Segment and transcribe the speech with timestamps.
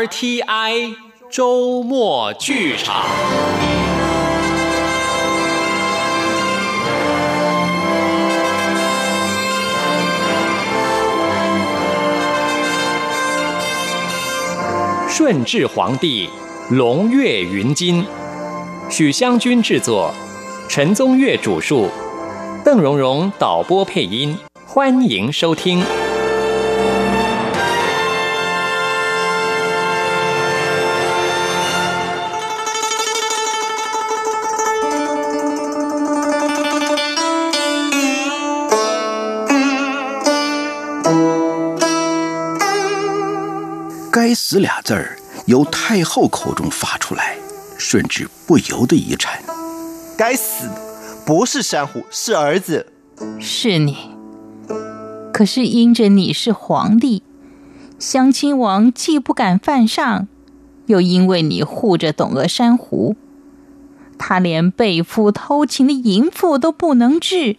[0.00, 0.94] RTI
[1.30, 3.04] 周末剧场。
[15.06, 16.30] 顺治皇帝
[16.70, 18.02] 龙跃云津，
[18.88, 20.14] 许湘君制作，
[20.66, 21.90] 陈宗岳主述，
[22.64, 25.84] 邓荣荣导播配音，欢迎收听。
[44.50, 47.36] 死俩字儿由太后口中发出来，
[47.78, 49.40] 顺治不由得一颤。
[50.18, 50.74] 该死的，
[51.24, 52.88] 不是珊瑚，是儿子。
[53.38, 54.10] 是你。
[55.32, 57.22] 可是因着你是皇帝，
[58.00, 60.26] 襄亲王既不敢犯上，
[60.86, 63.14] 又因为你护着董鄂珊瑚，
[64.18, 67.54] 他连被夫偷情的淫妇都不能治，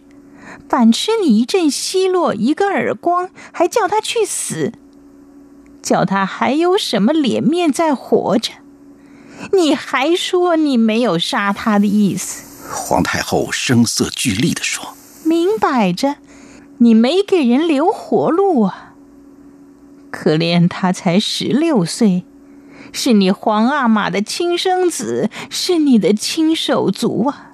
[0.68, 4.74] 反吃你一阵奚落，一个耳光，还叫他去死。
[5.82, 8.52] 叫他还有什么脸面再活着？
[9.52, 12.44] 你还说你没有杀他的意思？
[12.70, 14.94] 皇太后声色俱厉地说
[15.24, 16.16] ：“明摆着，
[16.78, 18.94] 你没给人留活路啊！
[20.10, 22.24] 可怜他才十六岁，
[22.92, 27.52] 是你皇阿玛的亲生子，是你的亲手足啊！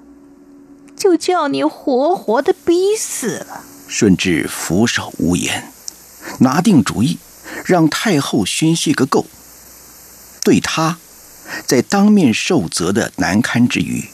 [0.95, 5.73] 就叫你活活的逼死了。”顺治俯首无言，
[6.41, 7.19] 拿定主意。
[7.65, 9.27] 让太后宣泄个够。
[10.43, 10.99] 对他，
[11.67, 14.09] 在当面受责的难堪之余，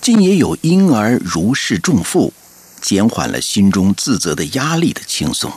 [0.00, 2.32] 竟也有因而如释重负，
[2.80, 5.52] 减缓了心中自责的压力的轻松。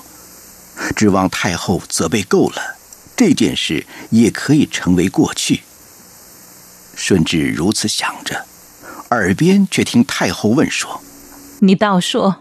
[0.96, 2.78] 指望太后责备够了，
[3.16, 5.62] 这件事也可以成为过去。
[6.96, 8.46] 顺治如此想着，
[9.12, 11.02] 耳边却听太后问说
[11.62, 12.38] ：“你倒说，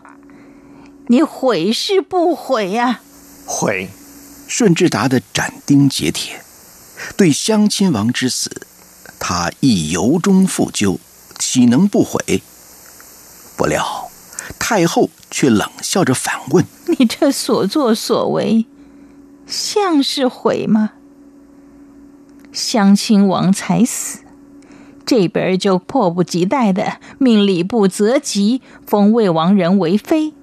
[1.09, 3.00] 你悔是不悔呀？”
[3.47, 3.91] 悔。
[4.50, 6.43] 顺治答的斩钉截铁，
[7.16, 8.50] 对襄亲王之死，
[9.21, 10.99] 他亦由衷负疚，
[11.38, 12.43] 岂能不悔？
[13.56, 14.10] 不料
[14.59, 16.66] 太后却冷笑着反问
[16.99, 18.66] ：“你这所作所为，
[19.47, 20.94] 像是悔吗？
[22.50, 24.19] 襄亲王才死，
[25.06, 30.34] 这边就迫不及待的命礼部择吉，封魏王人为妃，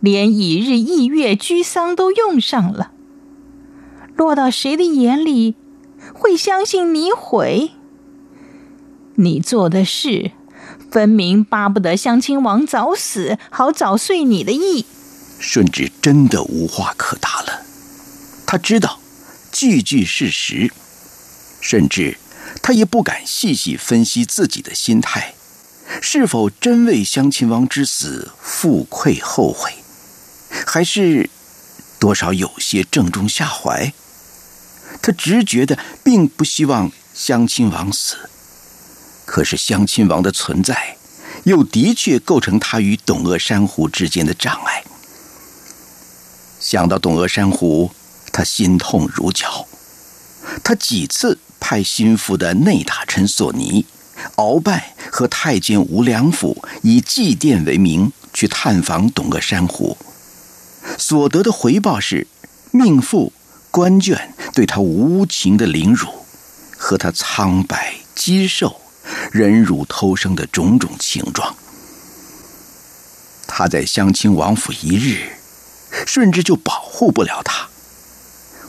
[0.00, 2.90] 连以日、翌月居丧都用上了。”
[4.20, 5.54] 落到谁的眼里，
[6.12, 7.70] 会相信你悔？
[9.14, 10.32] 你做的事，
[10.90, 14.84] 分明巴不得襄亲王早死，好早遂你的意。
[15.38, 17.62] 顺治真的无话可答了。
[18.46, 19.00] 他知道
[19.50, 20.70] 句句事实，
[21.62, 22.18] 甚至
[22.60, 25.32] 他也不敢细细分析自己的心态，
[26.02, 29.72] 是否真为襄亲王之死负愧后悔，
[30.66, 31.30] 还是
[31.98, 33.94] 多少有些正中下怀。
[35.02, 38.16] 他直觉的并不希望襄亲王死，
[39.24, 40.96] 可是襄亲王的存在，
[41.44, 44.84] 又的确构成他与董鄂珊瑚之间的障碍。
[46.60, 47.90] 想到董鄂珊瑚，
[48.30, 49.66] 他心痛如绞。
[50.62, 53.86] 他几次派心腹的内大臣索尼、
[54.36, 59.96] 鳌拜和太监吴良辅以祭奠为名去探访董鄂珊瑚，
[60.98, 62.26] 所得的回报是
[62.70, 63.32] 命妇。
[63.72, 64.18] 官眷
[64.52, 66.08] 对他无情的凌辱，
[66.76, 68.80] 和他苍白、肌瘦、
[69.32, 71.54] 忍辱偷生的种种情状，
[73.46, 75.32] 他在襄亲王府一日，
[76.06, 77.68] 顺治就保护不了他。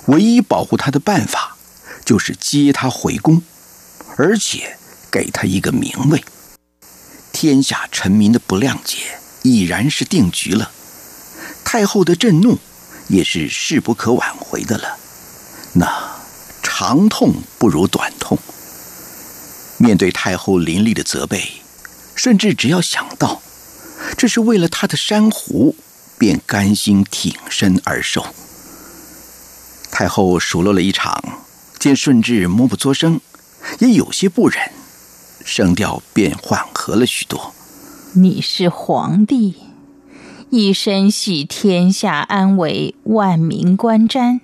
[0.08, 1.58] 唯一保护他的办法，
[2.06, 3.42] 就是接他回宫，
[4.18, 4.78] 而且
[5.12, 6.24] 给他一个名位。
[7.32, 10.72] 天下臣民的不谅解已然是定局了，
[11.64, 12.60] 太后的震怒。
[13.08, 14.98] 也是势不可挽回的了。
[15.74, 15.88] 那
[16.62, 18.38] 长痛不如短痛。
[19.78, 21.44] 面对太后凌厉的责备，
[22.16, 23.42] 顺治只要想到
[24.18, 25.76] 这是为了他的珊瑚，
[26.20, 28.26] 便甘心挺身而受。
[29.92, 31.24] 太后数落了一场，
[31.80, 33.20] 见顺治默不作声，
[33.80, 34.72] 也有些不忍，
[35.44, 37.54] 声调便缓和了许多。
[38.14, 39.56] 你是皇帝。
[40.50, 44.42] 一生系天下安危，万民观瞻。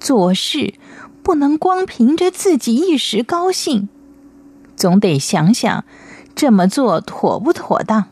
[0.00, 0.74] 做事
[1.22, 3.88] 不能光凭着自己一时高兴，
[4.74, 5.84] 总得想想
[6.34, 8.06] 这么做妥不妥当。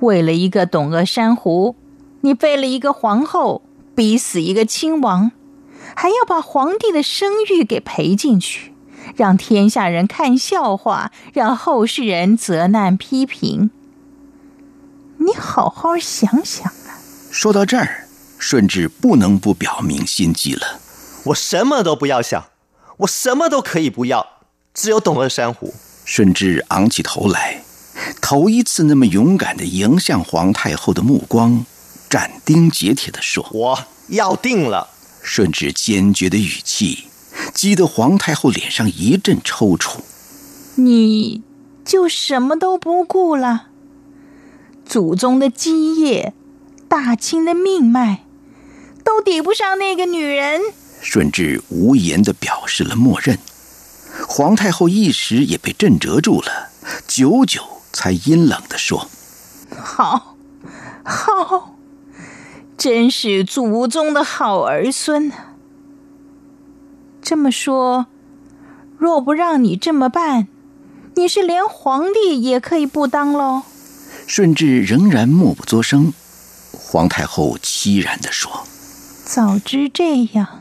[0.00, 1.74] 为了一个董鄂珊瑚，
[2.20, 3.62] 你废了一个皇后，
[3.94, 5.32] 逼死一个亲王，
[5.96, 8.74] 还要把皇帝的声誉给赔进去，
[9.16, 13.70] 让天下人看笑话，让后世人责难批评。
[15.18, 17.00] 你好好想想啊！
[17.30, 18.03] 说到这儿，
[18.46, 20.78] 顺治不能不表明心迹了。
[21.24, 22.44] 我什么都不要想，
[22.98, 24.42] 我什么都可以不要，
[24.74, 25.72] 只有董鄂珊瑚。
[26.04, 27.64] 顺治昂起头来，
[28.20, 31.64] 头一次那么勇敢的迎向皇太后的目光，
[32.10, 34.90] 斩钉截铁的说：“我要定了。”
[35.24, 37.04] 顺治坚决的语气，
[37.54, 40.00] 激得皇太后脸上一阵抽搐。
[40.74, 41.42] 你
[41.82, 43.68] 就什么都不顾了？
[44.84, 46.34] 祖宗的基业，
[46.86, 48.23] 大清的命脉，
[49.04, 50.60] 都抵不上那个女人。
[51.00, 53.38] 顺治无言的表示了默认。
[54.26, 56.70] 皇太后一时也被震折住了，
[57.06, 57.62] 久久
[57.92, 59.08] 才阴冷的说
[59.76, 60.36] ：“好，
[61.04, 61.76] 好，
[62.76, 65.54] 真是祖宗的好儿孙啊！
[67.20, 68.06] 这么说，
[68.96, 70.48] 若不让你这么办，
[71.16, 73.62] 你是连皇帝也可以不当喽？”
[74.26, 76.12] 顺治仍然默不作声。
[76.72, 78.64] 皇太后凄然的说
[79.24, 80.60] ：“早知这样。”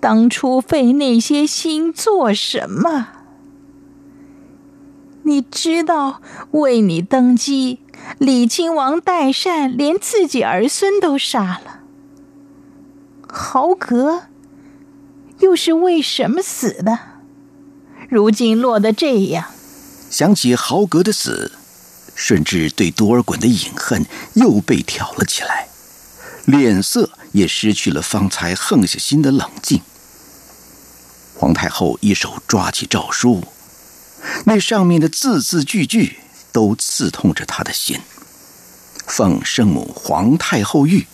[0.00, 3.08] 当初费那些心做什么？
[5.22, 6.20] 你知道，
[6.50, 7.78] 为你登基，
[8.18, 11.82] 李亲王代善连自己儿孙都杀了。
[13.28, 14.22] 豪格
[15.38, 16.98] 又是为什么死的？
[18.08, 19.46] 如今落得这样，
[20.10, 21.52] 想起豪格的死，
[22.16, 25.68] 顺治对多尔衮的隐恨又被挑了起来，
[26.44, 29.80] 脸色也失去了方才横下心的冷静。
[31.36, 33.42] 皇太后一手抓起诏书，
[34.44, 36.18] 那上面的字字句句
[36.52, 38.00] 都刺痛着她的心。
[39.06, 41.06] 奉圣母皇太后谕：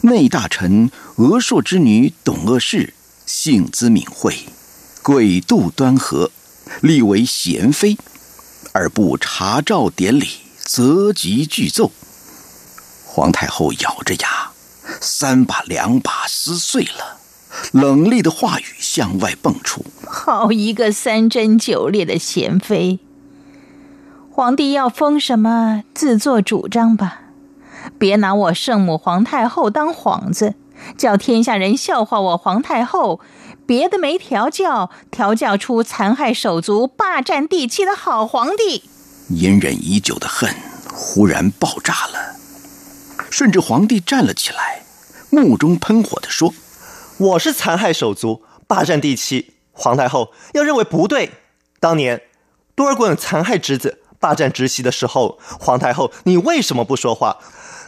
[0.00, 2.94] 内大臣娥硕之女董鄂氏，
[3.26, 4.48] 性姿敏慧，
[5.02, 6.30] 贵度端和，
[6.80, 7.98] 立为贤妃。
[8.72, 10.28] 而不查诏典礼，
[10.64, 11.92] 择吉具奏。
[13.04, 14.50] 皇太后咬着牙，
[15.00, 17.18] 三把两把撕碎了。
[17.72, 22.98] 冷厉的话语向外蹦出：“好一个三贞九烈的贤妃！
[24.30, 27.20] 皇帝要封什么，自作主张吧，
[27.98, 30.54] 别拿我圣母皇太后当幌子，
[30.98, 33.20] 叫天下人笑话我皇太后。
[33.66, 38.82] 别的没调教，调教出残害手足、霸占地气的好皇帝。”
[39.30, 40.54] 隐忍已久的恨
[40.92, 42.36] 忽然爆炸了，
[43.36, 44.84] 顺治皇帝站了起来，
[45.28, 46.54] 目中喷火的说。
[47.18, 51.32] 我是残害手足、霸占地妻，皇太后要认为不对。
[51.80, 52.22] 当年
[52.76, 57.38] 多尔衮残害侄子、霸占直系的时候，皇太后你为什么不说话？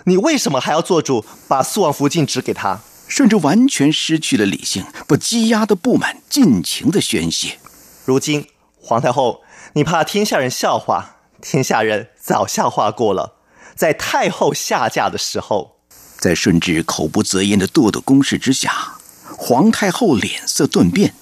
[0.07, 2.81] 你为什么还要做主把肃王福晋指给他？
[3.07, 7.61] 甚至完全失去了理性，不积压的不满尽情的宣泄。
[8.05, 8.49] 如今
[8.81, 9.43] 皇太后，
[9.75, 11.19] 你怕天下人笑话？
[11.41, 13.35] 天下人早笑话过了，
[13.77, 15.77] 在太后下嫁的时候，
[16.19, 18.97] 在顺治口不择言的咄咄攻势之下。
[19.39, 21.15] 皇太后脸色顿变，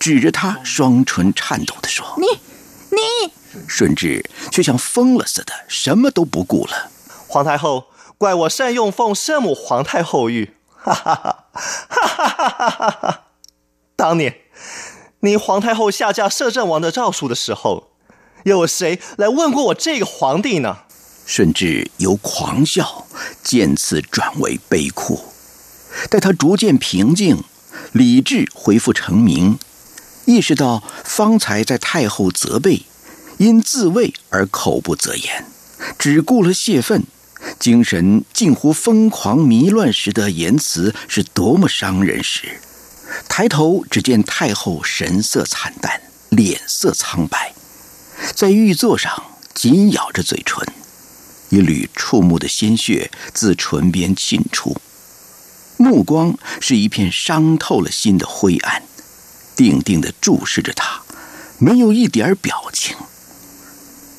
[0.00, 2.26] 指着他，双唇颤抖地说：“你，
[2.90, 3.32] 你！”
[3.68, 6.90] 顺治却像疯了似的，什么都不顾了。
[7.28, 7.86] 皇太后，
[8.18, 11.46] 怪我善用奉圣母皇太后谕，哈哈哈，
[11.88, 13.20] 哈哈哈哈哈哈！
[13.94, 14.38] 当年
[15.20, 17.92] 你皇太后下嫁摄政王的诏书的时候，
[18.44, 20.78] 又有谁来问过我这个皇帝呢？
[21.26, 23.06] 甚至由狂笑
[23.42, 25.24] 渐次转为悲哭。
[26.10, 27.42] 待他逐渐平静，
[27.92, 29.58] 理智恢复成明，
[30.24, 32.82] 意识到方才在太后责备，
[33.38, 35.46] 因自卫而口不择言，
[35.98, 37.04] 只顾了泄愤，
[37.58, 42.60] 精神近乎疯狂迷乱时的言辞是多么伤人时，
[43.28, 46.00] 抬头只见太后神色惨淡，
[46.30, 47.54] 脸色苍白，
[48.34, 49.12] 在玉座上
[49.54, 50.66] 紧咬着嘴唇，
[51.54, 54.76] 一缕触目的鲜血自唇边沁出。
[55.76, 58.82] 目光是一片伤透了心的灰暗，
[59.54, 61.02] 定定的注视着他，
[61.58, 62.96] 没有一点表情。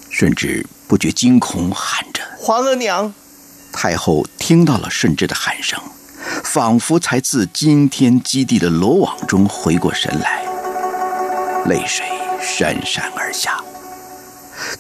[0.09, 3.13] 顺治不觉惊恐，喊着：“皇额娘！”
[3.73, 5.77] 太后听到了顺治的喊声，
[6.41, 10.45] 仿佛才自惊天击地的罗网中回过神来，
[11.65, 12.05] 泪水
[12.41, 13.61] 潸潸而下，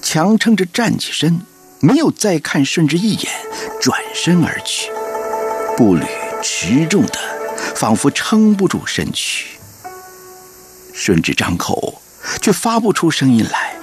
[0.01, 1.41] 强撑着站起身，
[1.79, 3.31] 没有再看顺治一眼，
[3.81, 4.91] 转身而去，
[5.77, 6.05] 步履。
[6.47, 7.19] 持重的，
[7.75, 9.57] 仿佛撑不住身躯。
[10.93, 11.99] 顺治张口，
[12.39, 13.75] 却发不出声音来，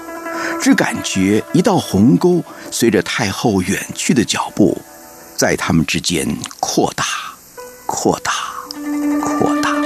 [0.61, 4.81] 只感觉一道鸿沟随着太后远去的脚步，
[5.37, 6.25] 在他们之间
[6.61, 7.05] 扩大、
[7.85, 8.33] 扩大、
[9.21, 9.61] 扩。
[9.61, 9.82] 大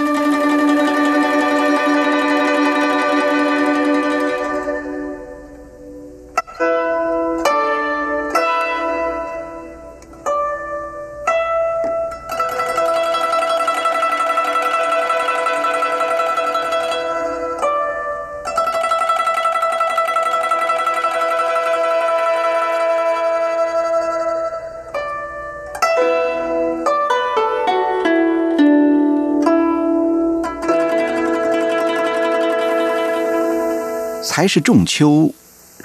[34.56, 35.34] 是仲秋，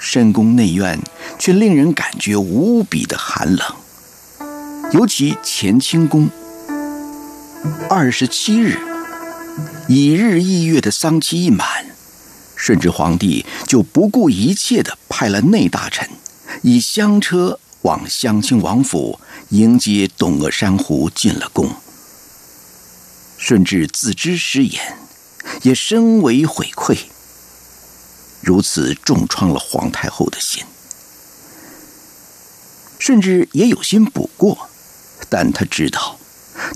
[0.00, 0.98] 深宫内院
[1.38, 3.76] 却令人感觉无比的寒冷。
[4.94, 6.30] 尤其乾清宫，
[7.90, 8.78] 二十七日，
[9.88, 11.68] 以日翌月的丧期一满，
[12.56, 16.08] 顺治皇帝就不顾一切的派了内大臣，
[16.62, 21.68] 以香车往襄亲王府迎接董鄂珊瑚进了宫。
[23.36, 24.96] 顺治自知失言，
[25.60, 26.96] 也深为悔愧。
[28.42, 30.64] 如此重创了皇太后的心，
[32.98, 34.68] 顺治也有心补过，
[35.30, 36.18] 但他知道，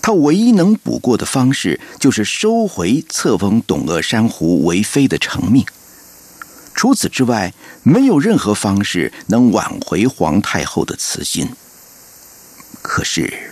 [0.01, 5.67] 他唯一能补过的方式就是收回册封董鄂珊瑚为妃的成命。
[6.75, 11.49] 除此之外，没有任何方式能挽回皇太后的慈心。
[12.81, 13.51] 可是，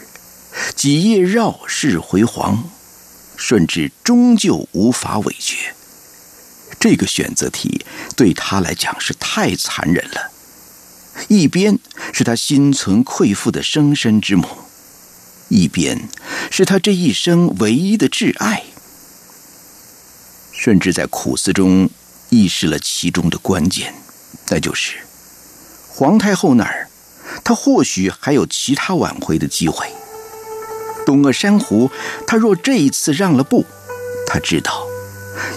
[0.76, 2.64] 几夜绕世回皇。
[3.36, 5.74] 顺治终究无法委决，
[6.84, 7.82] 这个选择题
[8.14, 10.30] 对他来讲是太残忍了。
[11.28, 11.78] 一边
[12.12, 14.46] 是他心存愧负的生身之母，
[15.48, 16.06] 一边
[16.50, 18.64] 是他这一生唯一的挚爱。
[20.52, 21.88] 顺治在苦思中
[22.28, 23.94] 意识了其中的关键，
[24.50, 24.98] 那就是
[25.88, 26.90] 皇太后那儿，
[27.42, 29.86] 他或许还有其他挽回的机会。
[31.06, 31.90] 董鄂珊瑚，
[32.26, 33.64] 他若这一次让了步，
[34.26, 34.86] 他知道，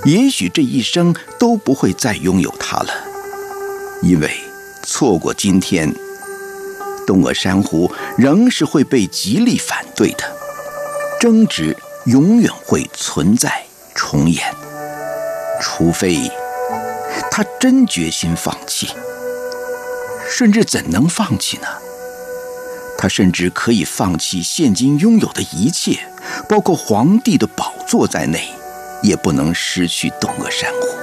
[0.06, 2.94] 也许这一生都不会再拥有它了，
[4.02, 4.30] 因为
[4.84, 5.94] 错过今天，
[7.06, 10.24] 董鄂珊瑚仍是会被极力反对的，
[11.20, 14.54] 争执永远会存在重演，
[15.62, 16.32] 除非
[17.30, 18.90] 他真决心放弃，
[20.30, 21.68] 甚至怎能放弃呢？
[22.98, 26.00] 他甚至可以放弃现今拥有的一切，
[26.50, 28.50] 包括皇帝的宝座在内，
[29.02, 30.98] 也不能失去东鄂珊瑚。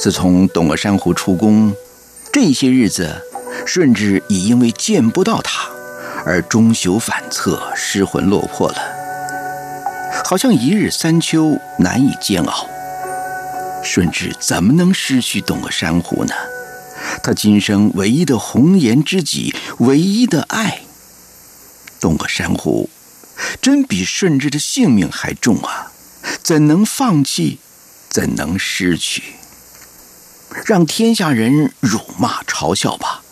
[0.00, 1.74] 自从董鄂珊瑚出宫，
[2.32, 3.20] 这些日子，
[3.66, 5.68] 顺治已因为见不到他
[6.24, 8.78] 而终朽反侧、失魂落魄了，
[10.24, 12.66] 好像一日三秋，难以煎熬。
[13.82, 16.32] 顺治怎么能失去董鄂珊瑚呢？
[17.22, 20.80] 他今生唯一的红颜知己，唯一的爱，
[22.00, 22.88] 董鄂珊瑚，
[23.60, 25.92] 真比顺治的性命还重啊！
[26.42, 27.58] 怎能放弃？
[28.08, 29.34] 怎能失去？
[30.64, 33.22] 让天下人辱骂嘲笑吧，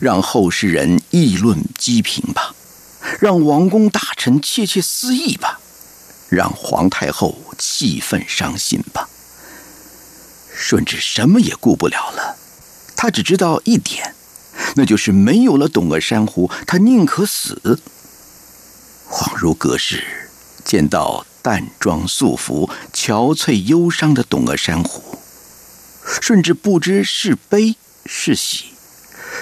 [0.00, 2.54] 让后世人议论讥评吧，
[3.20, 5.60] 让王公大臣窃窃私议吧，
[6.28, 9.08] 让皇太后气愤伤心吧。
[10.54, 12.36] 顺治什么也顾不了了，
[12.96, 14.14] 他只知道一点，
[14.74, 17.80] 那就是没有了董鄂珊瑚，他宁可死。
[19.08, 20.02] 恍如隔世，
[20.64, 25.18] 见到淡妆素服、憔悴忧伤的董鄂珊瑚。
[26.20, 28.66] 顺治不知是悲是喜，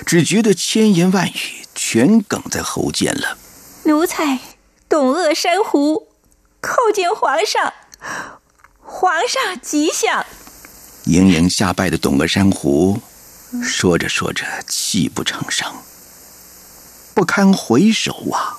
[0.06, 3.36] 只觉得千言万语全哽在喉间了。
[3.84, 4.40] 奴才
[4.88, 6.08] 董鄂珊瑚
[6.60, 7.72] 叩见皇上，
[8.80, 10.24] 皇上吉祥。
[11.04, 13.00] 盈盈下拜的董鄂珊瑚，
[13.62, 15.70] 说着说着泣不成声，
[17.14, 18.56] 不堪回首啊！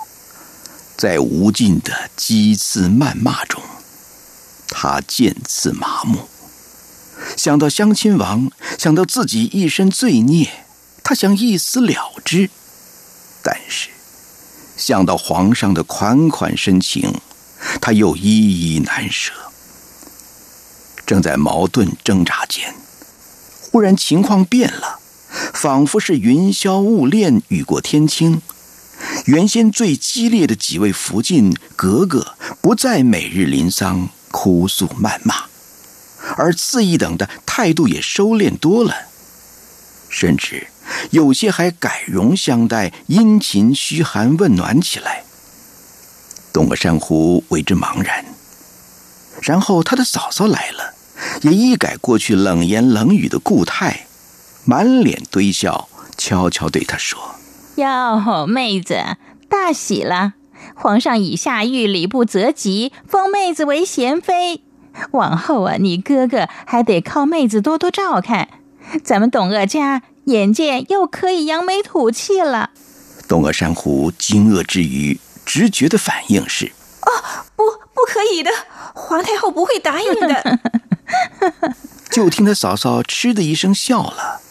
[0.95, 3.61] 在无尽的讥刺谩骂中，
[4.69, 6.29] 他渐次麻木。
[7.35, 10.49] 想到襄亲王，想到自己一身罪孽，
[11.03, 12.49] 他想一死了之；
[13.43, 13.89] 但是
[14.77, 17.13] 想到皇上的款款深情，
[17.81, 19.31] 他又依依难舍。
[21.05, 22.73] 正在矛盾挣扎间，
[23.71, 24.99] 忽然情况变了，
[25.53, 28.41] 仿佛是云霄雾敛，雨过天晴。
[29.25, 35.43] 原先最激烈的几位福晋格格，不再每日临丧哭诉谩骂。
[36.37, 38.93] 而次一等的态度也收敛多了，
[40.09, 40.67] 甚至
[41.11, 45.23] 有些还改容相待，殷勤嘘寒问暖起来。
[46.51, 48.25] 董鄂珊瑚为之茫然，
[49.41, 50.93] 然后他的嫂嫂来了，
[51.41, 54.07] 也一改过去冷言冷语的固态，
[54.63, 57.35] 满脸堆笑，悄悄对他说
[57.75, 59.17] ：“哟，妹子，
[59.49, 60.33] 大喜了！
[60.73, 64.61] 皇上已下谕礼不择吉，封妹子为贤妃。”
[65.11, 68.49] 往后啊，你哥哥还得靠妹子多多照看，
[69.03, 72.71] 咱们董鄂家眼见又可以扬眉吐气了。
[73.27, 76.67] 董鄂珊瑚惊愕之余，直觉的反应是：
[77.01, 77.09] 哦，
[77.55, 78.51] 不，不可以的，
[78.93, 80.59] 皇太后不会答应的。
[82.09, 84.41] 就听他嫂嫂嗤的一声笑了，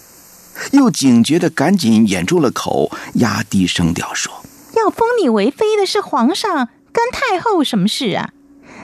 [0.73, 4.33] 又警觉的赶紧掩住了口，压低声调说
[4.77, 8.31] ：“要封你为妃的是皇上，跟太后什么事啊？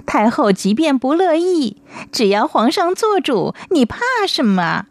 [0.06, 1.76] 太后即便不乐意，
[2.10, 4.86] 只要皇上做主，你怕什么？”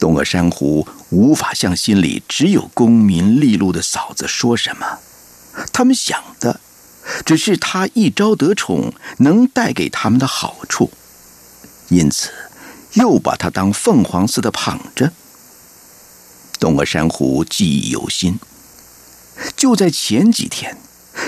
[0.00, 4.98] 东阿珊瑚无法向心里只有功名利禄的嫂子说什么，
[5.72, 6.60] 他们想的
[7.24, 10.90] 只是他一朝得宠能带给他们的好处，
[11.88, 12.30] 因此
[12.94, 15.12] 又把他当凤凰似的捧着。
[16.58, 18.38] 东阿珊瑚记忆犹新，
[19.56, 20.76] 就在前几天，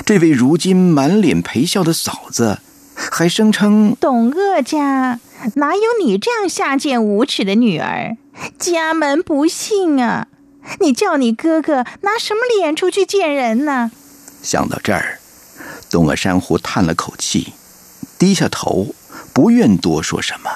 [0.04, 2.60] 这位如今满脸陪笑的嫂子
[2.96, 5.20] 还声称：“董鄂家
[5.54, 8.16] 哪有你这样下贱无耻的女儿？”
[8.58, 10.28] 家门不幸啊！
[10.80, 13.90] 你叫你哥哥拿什么脸出去见人呢？
[14.42, 15.18] 想到这儿，
[15.90, 17.52] 东阿珊瑚叹了口气，
[18.18, 18.94] 低下头，
[19.32, 20.50] 不愿多说什么。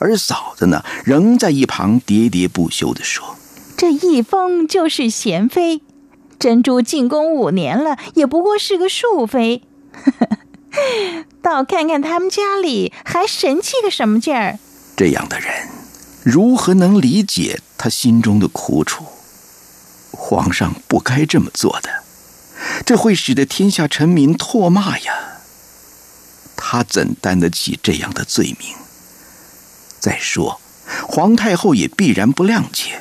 [0.00, 3.36] 而嫂子呢，仍在一旁喋喋不休地说
[3.76, 5.82] ：“这一封就是贤妃，
[6.38, 9.62] 珍珠进宫五年了，也不过是个庶妃。
[11.42, 14.58] 倒看看他们家里还神气个什么劲儿？
[14.96, 15.68] 这样的人。”
[16.24, 19.06] 如何能理解他心中的苦楚？
[20.10, 21.88] 皇上不该这么做的，
[22.84, 25.14] 这会使得天下臣民唾骂呀。
[26.54, 28.74] 他怎担得起这样的罪名？
[29.98, 30.60] 再说，
[31.08, 33.00] 皇太后也必然不谅解。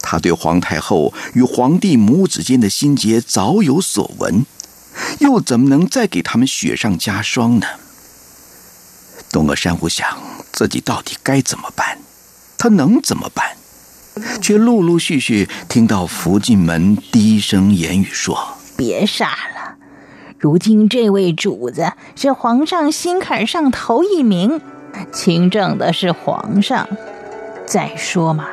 [0.00, 4.46] 他对皇太后与皇帝母子间的心结早有所闻，
[5.20, 7.66] 又怎么能再给他们雪上加霜呢？
[9.30, 10.18] 东阿珊瑚想，
[10.52, 11.98] 自己到底该怎么办？
[12.58, 13.56] 他能怎么办？
[14.42, 19.76] 却陆陆续续听到福晋门低声言语说：“别傻了，
[20.38, 24.60] 如今这位主子是皇上心坎上头一名，
[25.12, 26.86] 亲政的是皇上。
[27.64, 28.48] 再说嘛，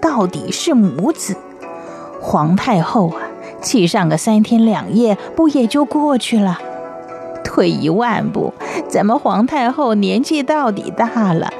[0.00, 1.36] 到底是母子，
[2.22, 3.20] 皇太后啊，
[3.64, 6.60] 气上个三天两夜，不也就过去了？
[7.42, 8.54] 退一万步，
[8.88, 11.52] 咱们皇太后年纪到底大了。”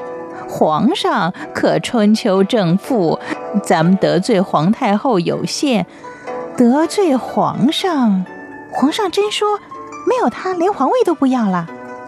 [0.47, 3.19] 皇上可春秋正负，
[3.63, 5.85] 咱们得罪皇太后有限，
[6.55, 8.23] 得罪皇上，
[8.71, 9.59] 皇上真说
[10.07, 11.65] 没有他连皇位都不要了，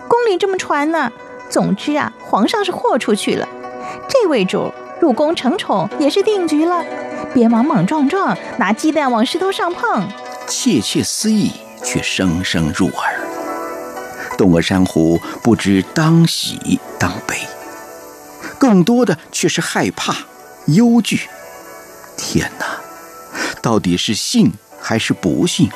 [0.07, 1.11] 宫里这么传呢。
[1.49, 3.47] 总之啊，皇上是豁出去了，
[4.07, 6.83] 这位主入宫承宠也是定局了，
[7.33, 10.07] 别莽莽撞撞拿鸡蛋往石头上碰。
[10.47, 11.51] 窃窃私语
[11.83, 13.19] 却声声入耳，
[14.37, 17.37] 东阿珊瑚不知当喜当悲。
[18.57, 20.15] 更多的却是害怕、
[20.67, 21.21] 忧惧。
[22.17, 22.65] 天哪，
[23.61, 25.69] 到底是幸还是不幸？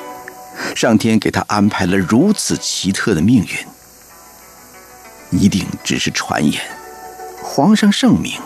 [0.75, 6.61] 上天给他安排了如此奇特的命运，一定只是传言。
[7.43, 8.39] 皇上圣明，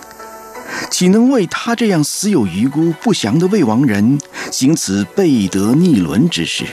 [0.90, 4.20] 岂能为他这样死有余辜、不祥的未亡人
[4.52, 6.66] 行此背德逆伦之事？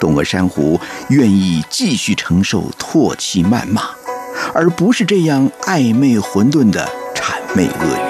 [0.00, 3.82] 东阿珊瑚愿意继续承受唾弃谩骂。
[4.54, 8.05] 而不是这样暧昧混沌的谄媚恶语。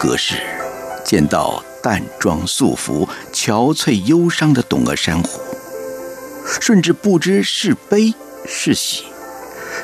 [0.00, 0.36] 隔世，
[1.04, 5.38] 见到淡妆素服、憔悴忧伤的董鄂珊瑚。
[6.58, 8.14] 甚至不知是悲
[8.46, 9.04] 是喜，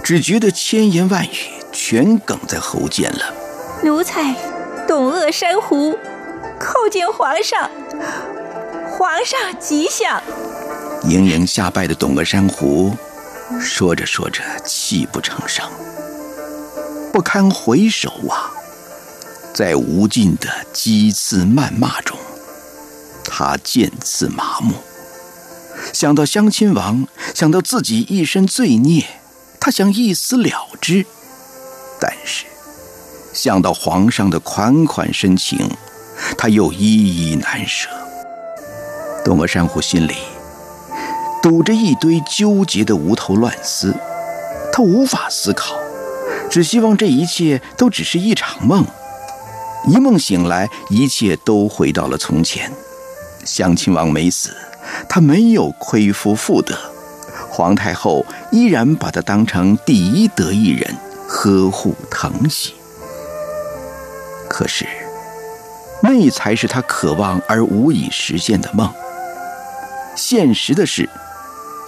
[0.02, 1.30] 只觉得千言万语
[1.70, 3.34] 全哽在喉间了。
[3.82, 4.34] 奴才
[4.88, 5.98] 董鄂珊瑚
[6.58, 7.70] 叩见皇上，
[8.90, 10.22] 皇上吉祥。
[11.04, 12.96] 盈盈下拜的董鄂珊瑚，
[13.60, 15.68] 说着说着泣不成声，
[17.12, 18.55] 不堪回首啊！
[19.56, 22.14] 在无尽的讥刺谩骂中，
[23.24, 24.74] 他渐次麻木。
[25.94, 29.06] 想到相亲王，想到自己一身罪孽，
[29.58, 31.06] 他想一死了之；
[31.98, 32.44] 但是
[33.32, 35.70] 想到皇上的款款深情，
[36.36, 37.88] 他又依依难舍。
[39.24, 40.16] 东阿珊瑚心里
[41.42, 43.94] 堵着一堆纠结的无头乱丝，
[44.70, 45.78] 他无法思考，
[46.50, 48.84] 只希望这一切都只是一场梦。
[49.86, 52.70] 一梦醒来，一切都回到了从前。
[53.44, 54.50] 襄亲王没死。
[55.08, 56.78] 他没有亏负妇德，
[57.50, 60.94] 皇太后依然把他当成第一得意人，
[61.26, 62.72] 呵护疼惜。
[64.48, 64.86] 可是，
[66.00, 68.88] 那才是他渴望而无以实现的梦。
[70.14, 71.10] 现实的是，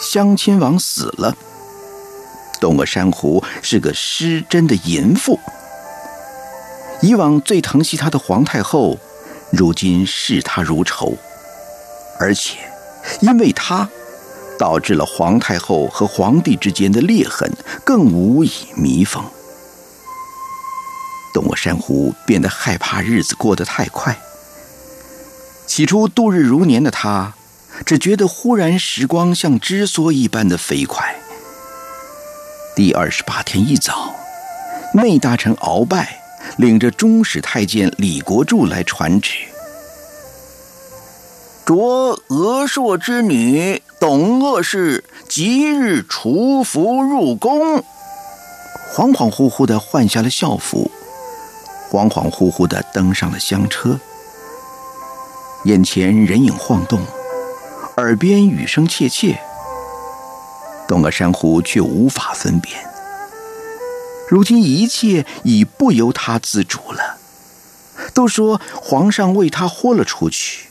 [0.00, 1.36] 襄亲王死了，
[2.60, 5.38] 董鄂珊瑚是个失贞的淫妇。
[7.00, 8.98] 以往最疼惜他的皇太后，
[9.52, 11.16] 如今视他如仇，
[12.18, 12.58] 而且
[13.20, 13.88] 因为他，
[14.58, 17.50] 导致了皇太后和皇帝之间的裂痕
[17.84, 19.24] 更无以弥缝。
[21.32, 24.18] 董鄂珊瑚变得害怕日子过得太快。
[25.66, 27.34] 起初度日如年的他，
[27.86, 31.14] 只觉得忽然时光像织梭一般的飞快。
[32.74, 34.16] 第二十八天一早，
[34.94, 36.22] 内大臣鳌拜。
[36.56, 39.34] 领着中使太监李国柱来传旨，
[41.64, 47.78] 着额硕之女董鄂氏即日除服入宫。
[48.92, 50.90] 恍恍惚惚的换下了校服，
[51.90, 54.00] 恍恍惚惚的登上了香车，
[55.64, 57.00] 眼前人影晃动，
[57.98, 59.38] 耳边语声切切，
[60.88, 62.87] 董鄂珊瑚却无法分辨。
[64.28, 67.18] 如今一切已不由他自主了。
[68.14, 70.68] 都说皇上为他豁了出去，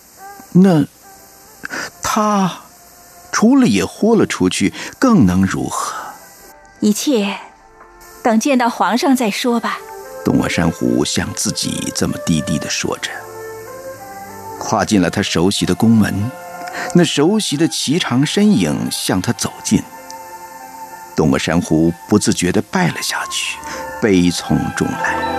[0.53, 0.85] 那
[2.01, 2.61] 他
[3.31, 5.95] 除了也豁了出去，更能如何？
[6.79, 7.37] 一切
[8.23, 9.77] 等见到皇上再说吧。
[10.23, 13.09] 东阿珊瑚向自己这么低低的说着，
[14.59, 16.29] 跨进了他熟悉的宫门，
[16.95, 19.81] 那熟悉的颀长身影向他走近。
[21.17, 23.57] 东阿珊瑚不自觉地拜了下去，
[23.99, 25.36] 悲从中来。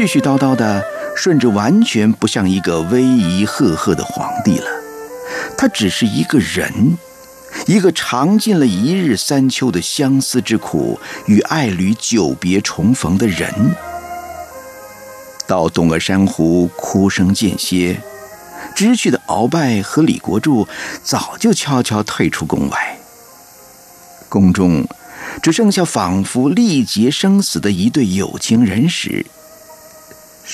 [0.00, 0.82] 絮絮叨叨的，
[1.14, 4.66] 顺着完全不像一个威仪赫赫的皇帝了。
[5.58, 6.96] 他只是一个人，
[7.66, 13.52] 一个尝尽了一日三秋的相思之苦与爱侣久别重逢的人。
[15.46, 18.00] 到东阿珊瑚哭声渐歇，
[18.74, 20.66] 知趣的鳌拜和李国柱
[21.02, 22.96] 早就悄悄退出宫外。
[24.30, 24.82] 宫中
[25.42, 29.26] 只剩下仿佛历劫生死的一对有情人时。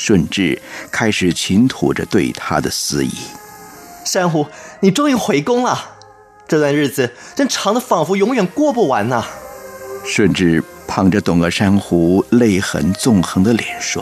[0.07, 3.11] 顺治开始倾吐着对他的思意。
[4.05, 4.47] 珊瑚，
[4.79, 5.97] 你终于回宫了，
[6.47, 9.25] 这段日子真长的仿佛永远过不完呐。
[10.05, 14.01] 顺治捧着董鄂珊瑚泪痕纵横的脸说：“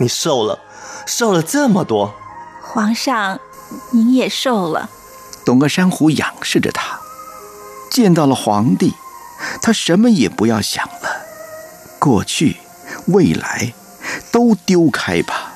[0.00, 0.58] 你瘦了，
[1.06, 2.12] 瘦了这么多。
[2.60, 3.38] 皇上，
[3.92, 4.90] 您也瘦了。”
[5.46, 6.98] 董鄂珊瑚仰视着他，
[7.92, 8.92] 见到了皇帝，
[9.62, 11.22] 他什么也不要想了，
[12.00, 12.56] 过去，
[13.06, 13.72] 未来。
[14.30, 15.52] 都丢开吧，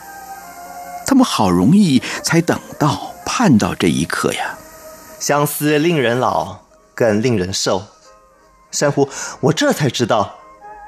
[1.06, 4.58] 他们好容易才等到盼到这一刻呀。
[5.18, 6.58] 相思令人老，
[6.94, 7.84] 更令人瘦。
[8.70, 9.08] 珊瑚，
[9.40, 10.36] 我这才知道，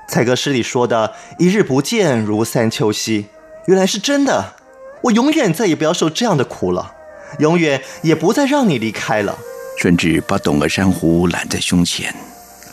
[0.09, 3.27] 才歌诗里说的“一日不见如三秋兮”，
[3.67, 4.55] 原来是真的。
[5.03, 6.95] 我永远再也不要受这样的苦了，
[7.39, 9.39] 永远也不再让你离开了。
[9.79, 12.15] 顺治把董鄂珊瑚揽在胸前，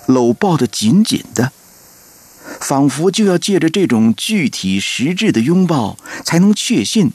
[0.06, 1.51] 搂抱得紧紧的。
[2.60, 7.12] 仿佛就要借着这种具体实质的拥抱，才能确信，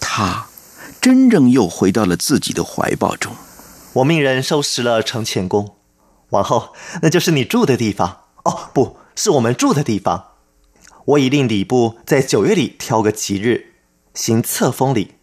[0.00, 0.46] 他
[1.00, 3.32] 真正又回到了自己的怀抱中。
[3.94, 5.76] 我命人收拾了承乾宫，
[6.30, 8.22] 往后那就是你住的地方。
[8.44, 10.32] 哦，不是我们住的地方。
[11.06, 13.74] 我已令礼部在九月里挑个吉日，
[14.12, 15.14] 行册封礼。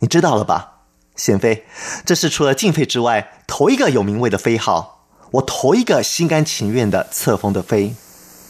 [0.00, 0.82] 你知道了吧，
[1.16, 1.64] 贤妃？
[2.04, 7.94] 这是除了静妃之外，头一个有名位的妃号，我头一个心甘情愿的册封的妃。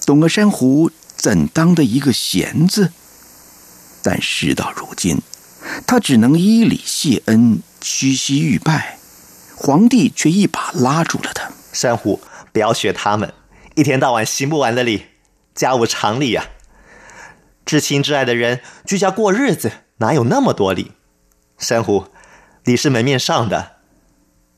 [0.07, 2.93] 董鄂珊瑚怎当的一个贤字？
[4.03, 5.21] 但事到如今，
[5.87, 8.99] 他只能依礼谢恩，屈膝欲拜。
[9.57, 12.21] 皇帝却一把拉住了他：“珊瑚，
[12.53, 13.35] 不要学他们，
[13.75, 15.07] 一天到晚行不完的礼，
[15.55, 16.47] 家务常理呀。
[17.67, 20.93] 至亲至爱的人居家过日子，哪有那么多礼？
[21.59, 22.07] 珊瑚，
[22.65, 23.73] 礼是门面上的，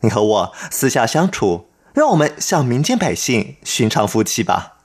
[0.03, 4.77] 你和我私下相处，让我们像民间百姓寻常夫妻吧。”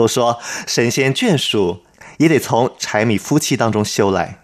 [0.00, 1.82] 都说神仙眷属
[2.16, 4.42] 也得从柴米夫妻当中修来，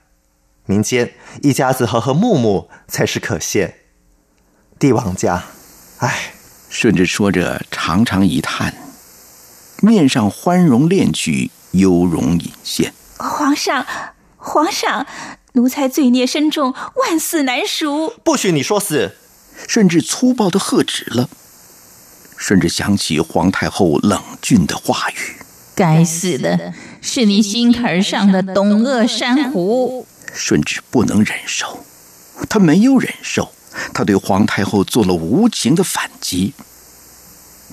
[0.67, 3.73] 民间一家子和和睦睦才是可羡。
[4.79, 5.45] 帝王家
[6.01, 6.35] 唉，
[6.69, 8.75] 顺着说着，长长一叹，
[9.81, 12.93] 面上欢容敛去，忧容隐现。
[13.17, 13.87] 皇上，
[14.37, 15.07] 皇上，
[15.55, 18.13] 奴才罪孽深重，万死难赎。
[18.23, 19.17] 不许你说死！
[19.67, 21.31] 顺治粗暴的喝止了。
[22.37, 25.36] 顺治想起皇太后冷峻的话语
[25.77, 31.85] ：“该死的，是你心坎上的董鄂珊瑚。”顺治不能忍受，
[32.49, 33.53] 他没有忍受，
[33.95, 36.55] 他对皇太后做了无情的反击。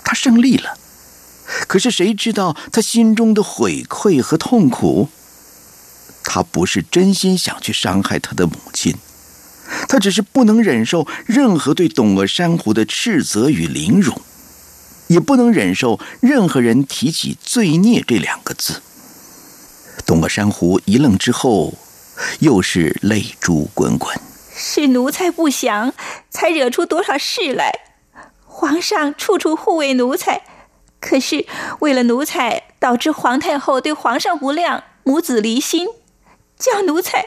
[0.03, 0.77] 他胜利了，
[1.67, 5.09] 可是谁知道他心中的悔愧和痛苦？
[6.23, 8.95] 他不是真心想去伤害他的母亲，
[9.87, 14.21] 他只是不能忍受任何对董鄂珊瑚的斥责与凌辱。
[15.07, 18.81] 也不能忍受任何人提起“罪孽”这两个字。
[20.05, 21.73] 董鄂珊瑚一愣之后，
[22.39, 24.15] 又是泪珠滚滚。
[24.55, 25.93] 是奴才不祥，
[26.29, 27.71] 才惹出多少事来。
[28.45, 30.43] 皇上处处护卫奴才，
[30.99, 31.45] 可是
[31.79, 35.87] 为了奴才，导致皇太后对皇上不谅，母子离心，
[36.57, 37.25] 叫奴才，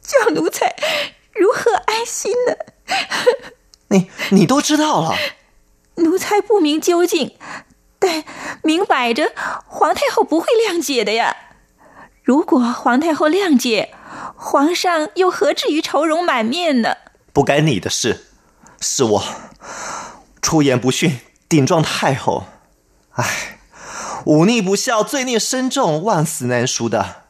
[0.00, 0.74] 叫奴才
[1.34, 2.54] 如何安心呢？
[3.88, 5.14] 你你都知道了。
[5.96, 7.36] 奴才不明究竟，
[7.98, 8.24] 但
[8.62, 9.32] 明摆着
[9.66, 11.36] 皇太后不会谅解的呀。
[12.22, 13.94] 如果皇太后谅解，
[14.34, 16.96] 皇上又何至于愁容满面呢？
[17.32, 18.26] 不该你的事，
[18.80, 19.24] 是我
[20.42, 22.44] 出言不逊，顶撞太后。
[23.12, 23.58] 唉，
[24.24, 27.22] 忤逆不孝，罪孽深重，万死难赎的，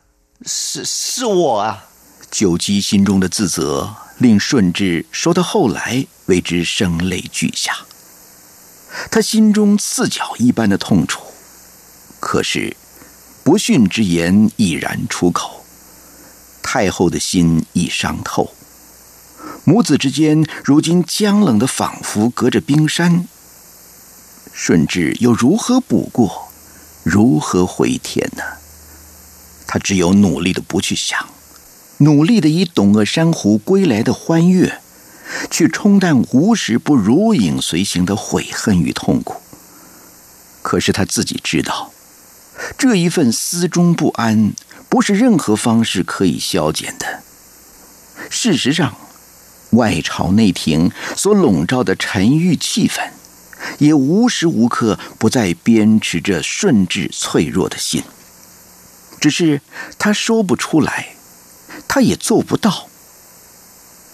[0.44, 1.84] 是是我啊。
[2.30, 7.76] 九姬心中的自责，令顺治说到后来为之声泪俱下。
[9.10, 11.22] 他心中刺脚一般的痛楚，
[12.20, 12.76] 可是
[13.44, 15.64] 不逊之言已然出口。
[16.62, 18.52] 太后的心已伤透，
[19.64, 23.26] 母子之间如今僵冷的，仿佛隔着冰山。
[24.52, 26.48] 顺治又如何补过？
[27.04, 28.42] 如何回天呢？
[29.66, 31.28] 他只有努力的不去想，
[31.98, 34.80] 努力的以董鄂珊瑚归来的欢悦。
[35.50, 39.40] 去冲淡无时不如影随形的悔恨与痛苦。
[40.62, 41.92] 可是他自己知道，
[42.76, 44.52] 这一份思中不安，
[44.88, 47.22] 不是任何方式可以消减的。
[48.28, 48.96] 事实上，
[49.70, 53.10] 外朝内廷所笼罩的沉郁气氛，
[53.78, 58.02] 也无时无刻不在鞭笞着顺治脆弱的心。
[59.20, 59.60] 只是
[59.98, 61.14] 他说不出来，
[61.86, 62.88] 他也做不到。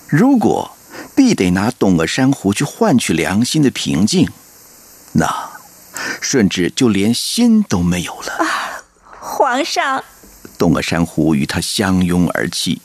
[0.09, 0.77] 如果。
[1.15, 4.31] 必得拿董鄂珊瑚去换取良心的平静，
[5.13, 5.53] 那
[6.21, 8.33] 顺治就连心都没有了。
[8.39, 8.85] 啊，
[9.21, 10.03] 皇上！
[10.59, 12.81] 董鄂珊瑚与他相拥而泣，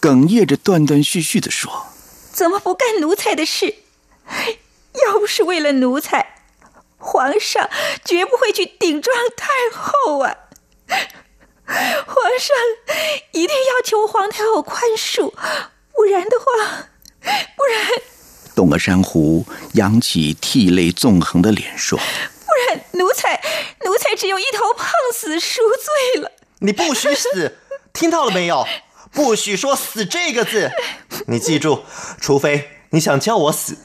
[0.00, 1.86] 哽咽着断断续续的说
[2.32, 3.74] ：“怎么不干奴才的事？
[5.06, 6.42] 要不是为了奴才，
[6.96, 7.70] 皇上
[8.04, 10.34] 绝不会去顶撞太后啊！
[11.66, 12.56] 皇上
[13.32, 15.32] 一定要求皇太后宽恕，
[15.94, 16.88] 不然的话……”
[17.56, 18.02] 不然，
[18.54, 21.98] 董鄂珊瑚扬起涕泪纵横的脸说
[22.46, 23.40] ：“不然，奴才
[23.84, 25.60] 奴才只有一头胖死赎
[26.14, 27.58] 罪了。”你不许死，
[27.92, 28.66] 听到了没有？
[29.12, 30.70] 不许说“死”这个字。
[31.26, 31.84] 你记住，
[32.20, 33.78] 除非你想叫我死，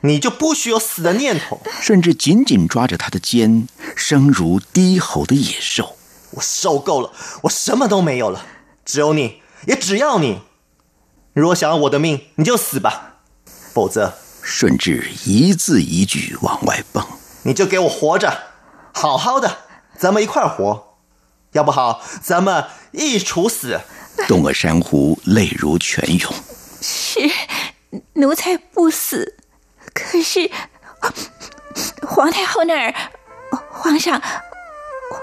[0.00, 1.60] 你就不许有死的念头。
[1.80, 5.96] 甚至紧紧抓着他的肩，声如低吼的野兽。
[6.32, 8.44] 我受够了，我什么都没有了，
[8.84, 10.40] 只有你，也只要你。
[11.34, 13.14] 如果想要我的命，你就死吧；
[13.72, 17.02] 否则，顺治一字一句往外蹦，
[17.44, 18.36] 你就给我活着，
[18.92, 19.56] 好好的，
[19.96, 20.98] 咱们一块活，
[21.52, 23.80] 要不好，咱们一处死。
[24.28, 26.30] 董鄂珊瑚泪如泉涌，
[26.82, 27.20] 是
[28.12, 29.38] 奴才不死，
[29.94, 30.50] 可是
[32.06, 32.94] 皇太后那儿，
[33.70, 34.20] 皇上，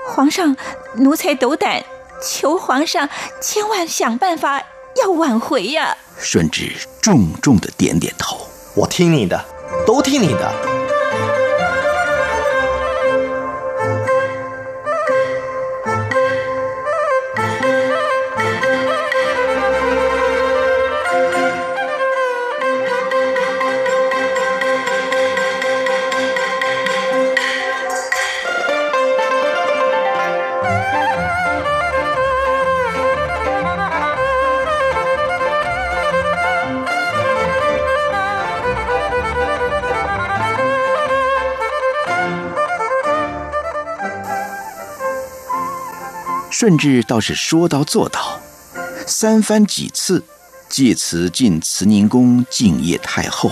[0.09, 0.57] 皇上，
[0.95, 1.83] 奴才斗胆，
[2.19, 3.07] 求皇上
[3.39, 4.63] 千万想办法。
[5.03, 5.95] 要挽回呀！
[6.17, 8.37] 顺治重重的点点头，
[8.75, 9.43] 我听你的，
[9.85, 10.78] 都听你的。
[46.59, 48.37] 顺治倒是说到做到，
[49.07, 50.25] 三番几次
[50.67, 53.49] 借词进慈宁宫敬谒太后。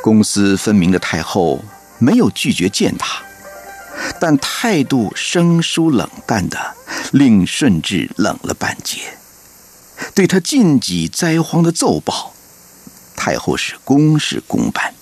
[0.00, 1.60] 公私分明的太后
[1.98, 3.20] 没有拒绝见他，
[4.20, 6.56] 但态度生疏冷淡的，
[7.10, 9.00] 令顺治冷了半截。
[10.14, 12.32] 对他晋级灾荒的奏报，
[13.16, 14.94] 太后是公事公办。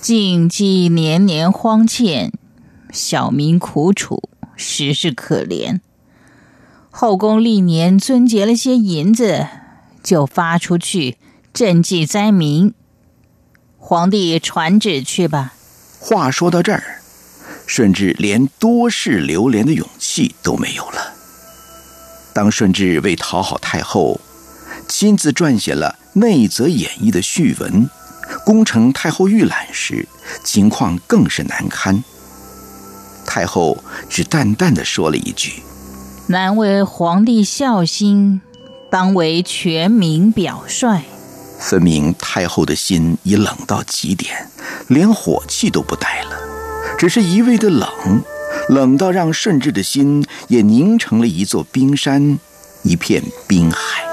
[0.00, 2.32] 禁忌年年荒欠，
[2.90, 4.27] 小民苦楚，
[4.58, 5.80] 实是可怜。
[6.90, 9.46] 后宫历年遵结了些银子，
[10.02, 11.16] 就发出去
[11.54, 12.74] 赈济灾民。
[13.78, 15.54] 皇帝传旨去吧。
[16.00, 17.00] 话说到这儿，
[17.66, 21.14] 顺治连多事流连的勇气都没有了。
[22.34, 24.20] 当顺治为讨好太后，
[24.88, 27.88] 亲自撰写了《内则演义》的序文，
[28.44, 30.06] 攻城太后御览时，
[30.44, 32.02] 情况更是难堪。
[33.28, 33.76] 太后
[34.08, 35.62] 只淡淡的说了一句
[36.28, 38.40] ：“难为皇帝孝心，
[38.90, 41.02] 当为全民表率。”
[41.60, 44.48] 分明太后的心已冷到极点，
[44.86, 46.30] 连火气都不带了，
[46.98, 47.90] 只是一味的冷，
[48.70, 52.38] 冷到让顺治的心也凝成了一座冰山，
[52.82, 54.07] 一片冰海。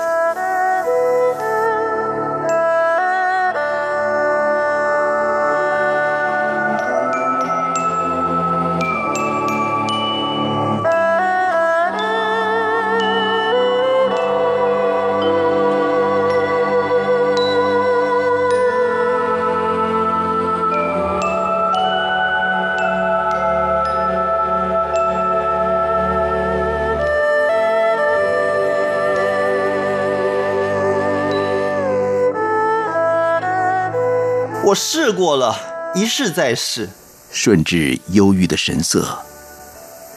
[34.76, 35.58] 我试过了，
[35.96, 36.90] 一试再试。
[37.32, 39.20] 顺治忧郁的神色，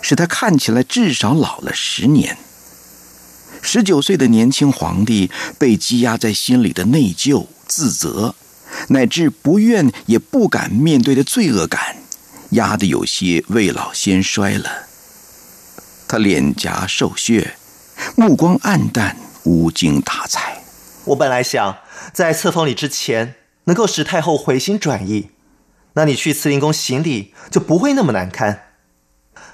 [0.02, 2.36] 使他看起来至少老了十年。
[3.62, 8.34] 十九岁的年轻皇帝被积压在心里的内疚、自责，
[8.88, 11.94] 乃至不愿也不敢面对的罪恶感，
[12.50, 14.68] 压得有些未老先衰了。
[16.08, 17.54] 他脸颊瘦削，
[18.16, 20.60] 目光暗淡，无精打采。
[21.04, 21.76] 我本来想
[22.12, 23.36] 在册封礼之前。
[23.68, 25.30] 能够使太后回心转意，
[25.92, 28.64] 那你去慈宁宫行礼就不会那么难堪。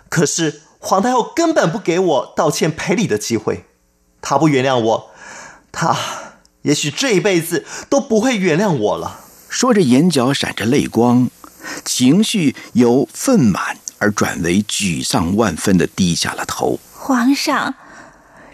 [0.08, 3.64] 可是皇太后根本不给我道歉赔礼的机会，
[4.22, 5.10] 她不原谅我，
[5.72, 5.96] 她
[6.62, 9.20] 也许这一辈子都不会原谅我了。
[9.48, 11.28] 说着，眼角闪着泪光，
[11.84, 16.78] 情绪由愤满而转为沮丧万分的低下了头。
[16.92, 17.74] 皇上，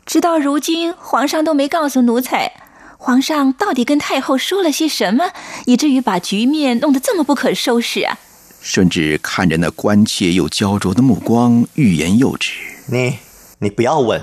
[0.06, 2.69] 直到如今，皇上都没告诉奴才。
[3.02, 5.32] 皇上到底跟太后说了些什么，
[5.64, 8.18] 以至于把局面弄得这么不可收拾啊？
[8.60, 12.52] 顺治看着那关切又焦灼的目光，欲言又止。
[12.88, 13.16] 你，
[13.60, 14.22] 你不要问。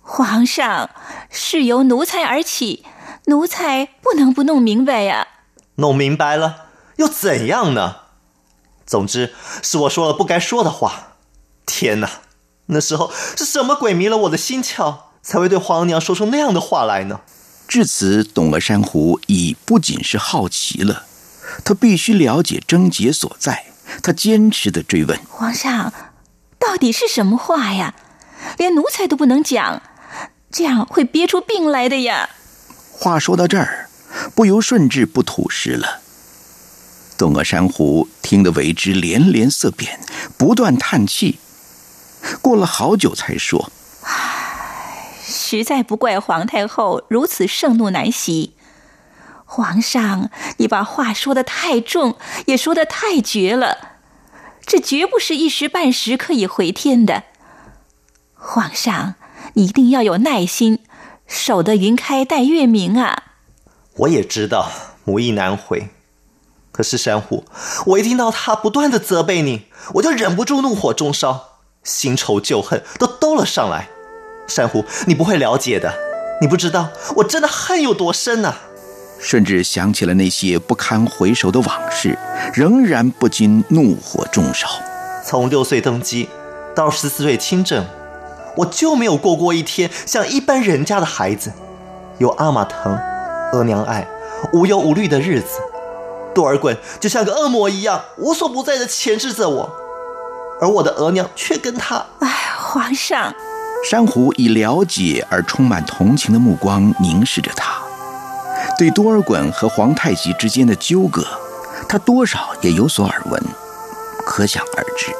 [0.00, 0.88] 皇上，
[1.28, 2.86] 事由奴才而起，
[3.26, 5.28] 奴才不能不弄明白呀。
[5.74, 7.96] 弄明白了又怎样呢？
[8.86, 11.18] 总之是我说了不该说的话。
[11.66, 12.10] 天哪，
[12.68, 17.20] 那时候是什么鬼迷了我的心窍，才会对皇娘说出那样的话来呢？
[17.68, 21.04] 至此，董鄂珊瑚已不仅是好奇了，
[21.64, 23.64] 他必须了解症结所在。
[24.02, 25.92] 他坚持的追问：“皇上，
[26.58, 27.94] 到底是什么话呀？
[28.58, 29.82] 连奴才都不能讲，
[30.50, 32.30] 这样会憋出病来的呀！”
[32.92, 33.88] 话说到这儿，
[34.34, 36.00] 不由顺治不吐实了。
[37.18, 39.98] 董鄂珊瑚听得为之连连色变，
[40.36, 41.38] 不断叹气。
[42.42, 43.72] 过了好久，才说。
[45.28, 48.54] 实在不怪皇太后如此盛怒难息。
[49.44, 52.16] 皇上，你把话说的太重，
[52.46, 53.96] 也说的太绝了，
[54.64, 57.24] 这绝不是一时半时可以回天的。
[58.34, 59.14] 皇上，
[59.54, 60.78] 你一定要有耐心，
[61.26, 63.24] 守得云开待月明啊！
[63.98, 64.70] 我也知道
[65.04, 65.88] 母意难回，
[66.70, 67.44] 可是珊瑚，
[67.86, 73.88] 我一听到他不断的责备你，我就忍不住怒火中烧，新仇旧恨都兜了上来。
[74.46, 75.92] 珊瑚，你不会了解的，
[76.40, 78.54] 你不知道我真的恨有多深呐！
[79.18, 82.18] 顺治想起了那些不堪回首的往事，
[82.52, 84.68] 仍然不禁怒火中烧。
[85.24, 86.28] 从六岁登基
[86.74, 87.84] 到十四岁亲政，
[88.56, 91.52] 我就没有过过一天像一般人家的孩子，
[92.18, 92.96] 有阿玛疼、
[93.52, 94.06] 额娘爱、
[94.52, 95.46] 无忧无虑的日子。
[96.34, 99.72] 多尔衮就像个恶魔一样，无所不在的钳制着我，
[100.60, 102.04] 而我的额娘却跟他……
[102.20, 102.28] 哎，
[102.58, 103.34] 皇上。
[103.84, 107.74] 珊瑚以了解而充满同情的目光凝视着他，
[108.76, 111.24] 对多尔衮和皇太极之间的纠葛，
[111.88, 113.40] 他多少也有所耳闻，
[114.24, 115.12] 可想而知，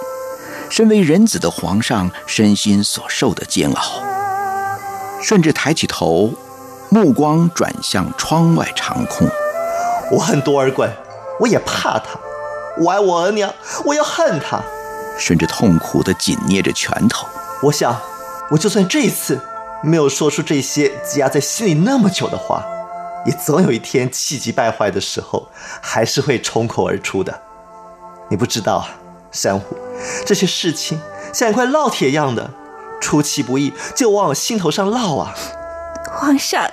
[0.68, 4.02] 身为人子的皇上身心所受的煎熬。
[5.22, 6.32] 顺治抬起头，
[6.88, 9.28] 目光转向窗外长空。
[10.10, 10.90] 我恨多尔衮，
[11.40, 12.18] 我也怕他。
[12.78, 13.52] 我爱我额娘，
[13.84, 14.60] 我要恨他。
[15.18, 17.26] 甚至痛苦地紧捏着拳头。
[17.62, 17.96] 我想，
[18.50, 19.40] 我就算这一次
[19.82, 22.64] 没有说出这些积压在心里那么久的话，
[23.26, 25.48] 也总有一天气急败坏的时候，
[25.80, 27.42] 还是会冲口而出的。
[28.28, 28.86] 你不知道，
[29.32, 29.76] 珊瑚，
[30.24, 31.00] 这些事情
[31.32, 32.50] 像一块烙铁一样的，
[33.00, 35.34] 出其不意就往我心头上烙啊。
[36.12, 36.70] 皇上，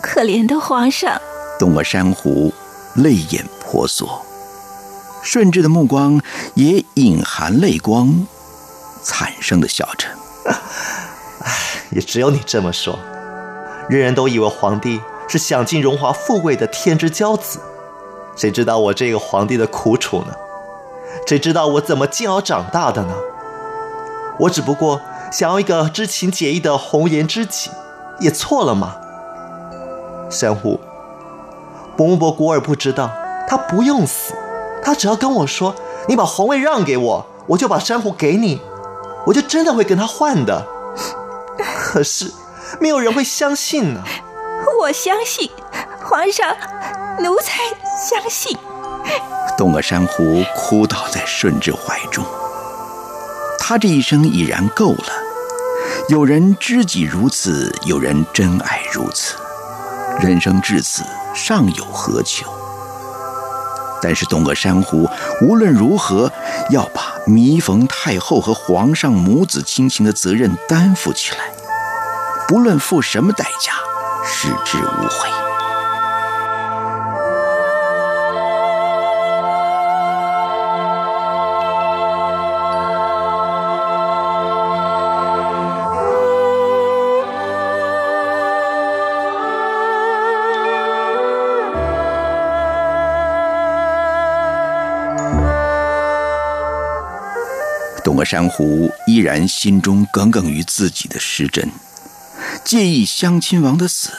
[0.00, 1.20] 可怜的皇上。
[1.58, 2.52] 东阿珊瑚
[2.94, 4.24] 泪眼婆娑。
[5.22, 6.20] 顺治的目光
[6.54, 8.26] 也隐含泪光，
[9.02, 10.06] 惨声的笑着。
[11.92, 12.98] 也只有你这么说。
[13.88, 17.60] 人人都以为皇帝是享尽荣华富贵的天之骄子，
[18.36, 20.34] 谁知道我这个皇帝的苦楚呢？
[21.26, 23.14] 谁知道我怎么煎熬长大的呢？
[24.38, 27.70] 我只不过想要一个知情解意的红颜知己，
[28.18, 28.96] 也错了吗？
[30.30, 30.80] 珊瑚，
[31.96, 33.10] 伯母伯古尔不知道，
[33.46, 34.34] 他不用死。
[34.82, 35.74] 他只要跟我说
[36.08, 38.60] ：“你把皇位让给我，我就把珊瑚给你，
[39.26, 40.66] 我就真的会跟他换的。”
[41.58, 42.32] 可是，
[42.80, 44.02] 没有人会相信呢。
[44.80, 45.50] 我相信，
[46.04, 46.56] 皇上，
[47.20, 47.62] 奴才
[48.08, 48.56] 相信。
[49.56, 52.24] 东阿珊瑚哭倒在顺治怀中。
[53.58, 55.12] 他这一生已然够了。
[56.08, 59.36] 有人知己如此，有人真爱如此。
[60.20, 62.52] 人生至此，尚有何求？
[64.02, 65.08] 但是东阿珊瑚
[65.40, 66.30] 无论如何
[66.70, 71.52] 要把弥缝太后和皇上母子亲情的责任担负起来，
[72.48, 73.72] 不论付什么代价，
[74.26, 75.51] 矢志无悔。
[98.22, 101.68] 东阿珊瑚依然心中耿耿于自己的失贞，
[102.64, 104.10] 介意襄亲王的死，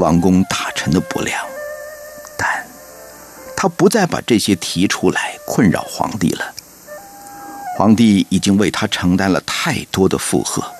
[0.00, 1.40] 王公大臣的不良，
[2.36, 2.66] 但
[3.56, 6.52] 他不再把这些提出来困扰皇帝了。
[7.78, 10.74] 皇帝已经为他承担了太多的负荷，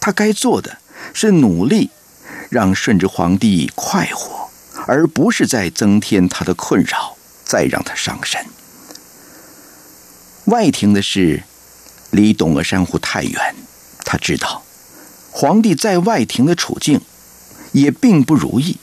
[0.00, 0.78] 他该做的
[1.12, 1.90] 是努力
[2.48, 4.48] 让顺治皇帝快活，
[4.86, 8.42] 而不是再增添他的困扰，再让他伤身。
[10.46, 11.42] 外廷的事。
[12.12, 13.54] 离董鄂珊瑚太远，
[14.04, 14.62] 他知道
[15.30, 17.00] 皇帝在外廷的处境
[17.72, 18.76] 也并不如意。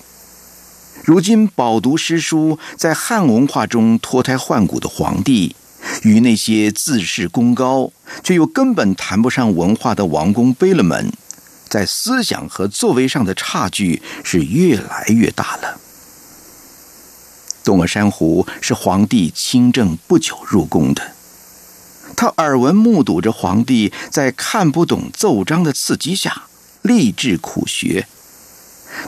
[1.03, 5.55] 如今饱读诗书，在汉文化中脱胎换骨的皇帝，
[6.01, 7.91] 与那些自恃功高
[8.23, 11.11] 却又根本谈不上文化的王公贝勒们，
[11.67, 15.80] 在思想和作为上的差距是越来越大了。
[17.63, 21.18] 董鄂珊瑚是皇帝亲政不久入宫的。
[22.20, 26.43] 他耳闻目睹着皇帝在看不懂奏章的刺激下
[26.82, 28.09] 励志苦学，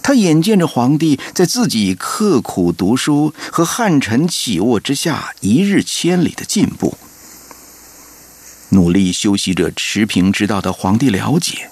[0.01, 6.97] 他眼见着皇帝在自己刻苦读书和汉臣起卧之下一日千里的进步，
[8.69, 11.69] 努力修习着持平之道的皇帝了解，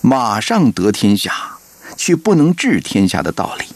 [0.00, 1.58] 马上得天下
[1.96, 3.66] 却不能治天下的道理。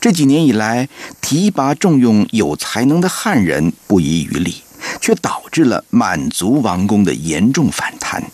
[0.00, 0.88] 这几年以来，
[1.20, 4.62] 提拔重用有才能的汉人不遗余力。
[5.00, 8.24] 却导致了满族王公的严重反弹。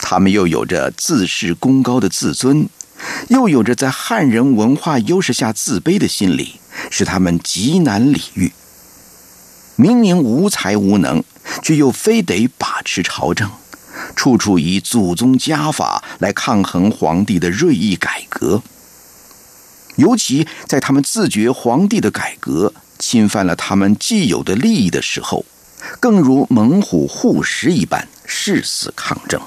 [0.00, 2.68] 他们又有着自恃功高的自尊，
[3.28, 8.52] 又有着在汉人文化优势下自卑的心理，使他们极难理喻。
[9.76, 11.24] 明明无才无能，
[11.62, 13.50] 却又非得把持朝政，
[14.14, 18.62] 处处以祖宗家法来抗衡皇帝的锐意改革。
[19.96, 22.74] 尤其在他们自觉皇帝的改革。
[23.02, 25.44] 侵犯了他们既有的利益的时候，
[25.98, 29.40] 更如猛虎护食一般誓死抗争。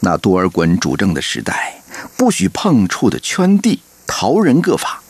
[0.00, 1.80] 那多尔衮主政的时代，
[2.16, 5.00] 不许碰触的圈地、逃人各法，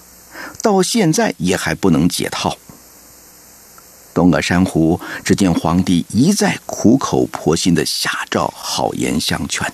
[0.61, 2.59] 到现在也还不能解套。
[4.13, 9.73] 东阿珊瑚只见皇帝一再苦口婆心的下诏好言相劝，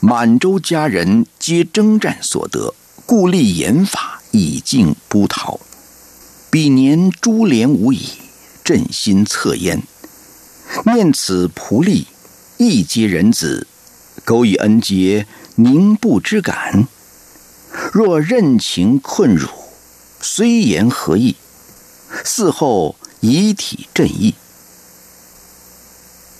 [0.00, 2.72] 满洲家人皆征战所得，
[3.04, 4.17] 故立严法。
[4.38, 5.58] 以静不逃，
[6.48, 8.08] 彼年珠帘无已，
[8.62, 9.82] 朕心恻焉。
[10.84, 12.06] 念此仆隶，
[12.56, 13.66] 亦皆人子，
[14.24, 15.26] 苟以恩结，
[15.56, 16.86] 宁不知感？
[17.92, 19.48] 若任情困辱，
[20.20, 21.34] 虽言何意？
[22.24, 24.34] 嗣后遗体朕意。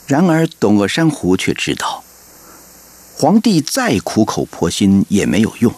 [0.06, 2.04] 然而，董鄂山湖却知道，
[3.16, 5.74] 皇帝再苦口婆心也没有用。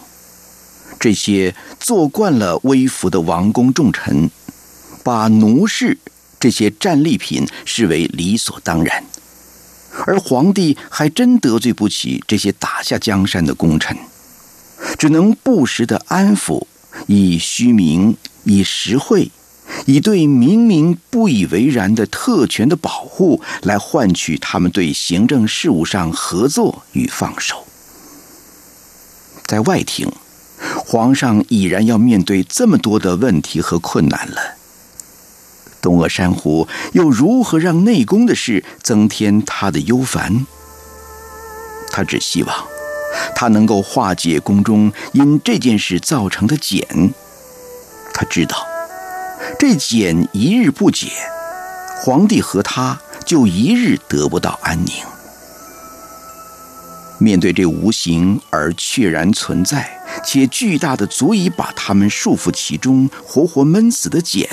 [0.99, 4.29] 这些做惯了微服的王公重臣，
[5.03, 5.97] 把奴士
[6.39, 9.03] 这些战利品视为理所当然，
[10.05, 13.97] 而皇帝还真得罪不起这些打下江山的功臣，
[14.97, 16.65] 只能不时的安抚，
[17.07, 19.31] 以虚名，以实惠。
[19.85, 27.65] 以对明明不以为然的特权的保护，来换取他们对行政事务上合作与放手。
[29.45, 30.11] 在外廷，
[30.85, 34.55] 皇上已然要面对这么多的问题和困难了。
[35.81, 40.45] 东阿珊瑚又如何让内宫的事增添他的忧烦？
[41.91, 42.55] 他只希望
[43.35, 47.13] 他能够化解宫中因这件事造成的茧。
[48.13, 48.67] 他知道。
[49.59, 51.07] 这茧一日不解，
[51.97, 54.93] 皇帝和他就一日得不到安宁。
[57.21, 59.87] 面对这无形而确然存在
[60.25, 64.49] 且巨大的、足以把他们束缚其中、活活闷死的茧，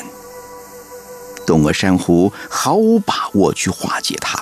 [1.46, 4.38] 东阿珊瑚毫无把握去化解它。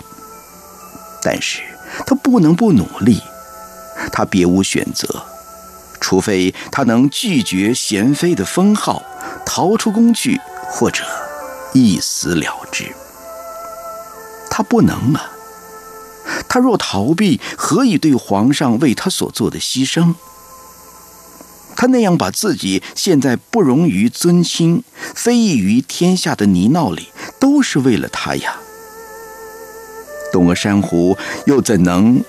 [1.22, 1.62] 但是
[2.04, 3.20] 他不能不努力，
[4.10, 5.24] 他别无选择，
[6.00, 9.02] 除非他能拒绝贤妃的封号，
[9.46, 10.40] 逃出宫去。
[10.68, 11.04] 或者
[11.72, 12.92] 一死了之，
[14.50, 15.30] 他不能啊！
[16.48, 20.14] 他若逃避，何以对皇上为他所做的牺牲？
[21.76, 24.82] 他那样把自己陷在不容于尊亲、
[25.14, 27.08] 非议于天下的泥淖里，
[27.38, 28.56] 都是为了他呀。
[30.32, 31.16] 东阿珊瑚
[31.46, 32.22] 又怎能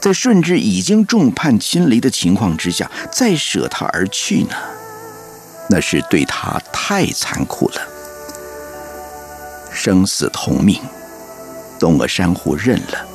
[0.00, 4.56] 在顺治已经众叛亲离的情况之下，再舍他而去呢？
[5.68, 7.80] 那是对他太残酷了，
[9.72, 10.80] 生死同命，
[11.78, 13.06] 东阿珊瑚认了。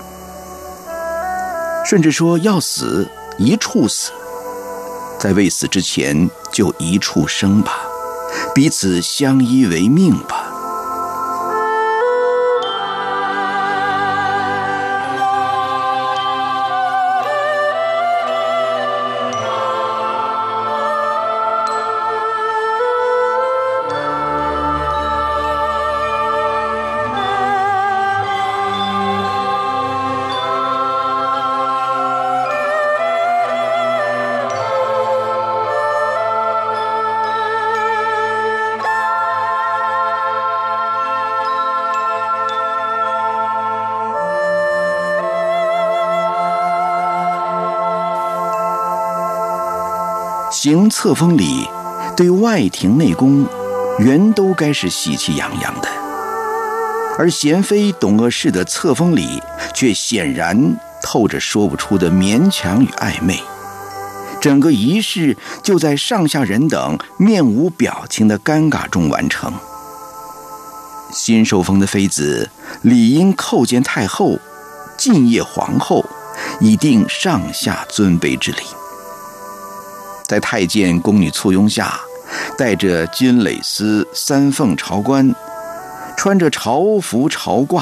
[1.89, 3.07] 甚至说要死
[3.37, 4.11] 一处死，
[5.17, 7.79] 在未死之前就一处生吧，
[8.53, 10.53] 彼此相依为命吧。
[50.59, 51.69] 行册封礼，
[52.15, 53.45] 对外廷内宫，
[53.99, 55.87] 原都该是喜气洋洋的，
[57.15, 59.39] 而贤妃董鄂氏的册封礼，
[59.75, 63.39] 却显然透着说不出的勉强与暧昧。
[64.41, 69.53] 整个仪式就在上下人等面无表情的尴尬中完成。
[71.13, 72.49] 新受封的妃子
[72.81, 74.39] 理应叩见太后，
[74.97, 76.03] 敬谒皇后，
[76.59, 78.57] 以定上下尊卑之礼。
[80.27, 81.99] 在太监宫女簇拥下，
[82.57, 85.33] 带着金蕾丝三凤朝冠，
[86.17, 87.81] 穿着朝服朝褂，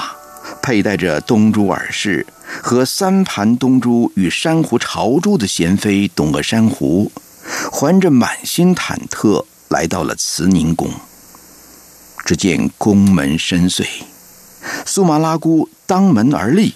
[0.61, 2.25] 佩戴着东珠耳饰
[2.61, 7.11] 和三盘东珠与珊瑚朝珠的贤妃董鄂珊瑚，
[7.71, 10.87] 怀着满心忐忑来到了慈宁宫。
[12.23, 13.87] 只见宫门深邃，
[14.85, 16.75] 苏麻拉姑当门而立，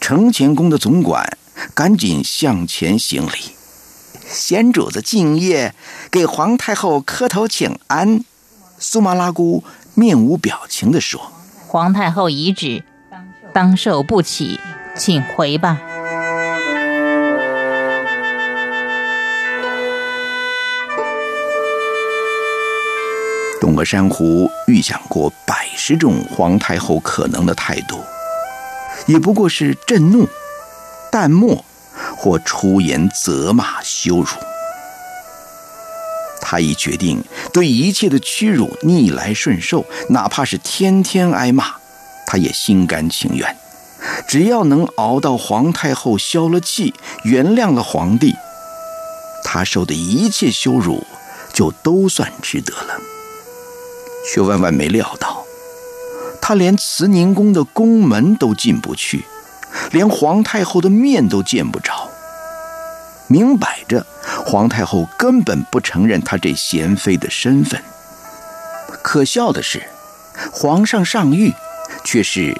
[0.00, 1.36] 承乾宫的总管
[1.74, 3.57] 赶紧向前行礼。
[4.30, 5.74] 贤主子敬业，
[6.10, 8.22] 给皇太后磕头请安。
[8.78, 9.64] 苏麻拉姑
[9.94, 11.32] 面无表情地说
[11.66, 12.84] ：“皇太后遗旨，
[13.52, 14.60] 当受不起，
[14.94, 15.80] 请回吧。”
[23.60, 27.98] 东阿珊瑚预想过百十种皇太后可能的态度，
[29.06, 30.28] 也不过是震怒、
[31.10, 31.64] 淡漠。
[32.16, 34.26] 或出言责骂羞辱，
[36.40, 37.22] 他已决定
[37.52, 41.74] 对一切的屈辱逆来顺受，哪怕是天天挨骂，
[42.26, 43.56] 他也心甘情愿。
[44.26, 46.94] 只要能熬到皇太后消了气，
[47.24, 48.34] 原谅了皇帝，
[49.44, 51.04] 他受的一切羞辱
[51.52, 53.00] 就都算值得了。
[54.30, 55.44] 却万万没料到，
[56.40, 59.24] 他连慈宁宫的宫门都进不去，
[59.90, 62.08] 连皇太后的面都见不着。
[63.26, 64.06] 明摆着，
[64.46, 67.82] 皇太后根本不承认她这贤妃的身份。
[69.02, 69.82] 可笑的是，
[70.52, 71.52] 皇上上谕，
[72.04, 72.58] 却是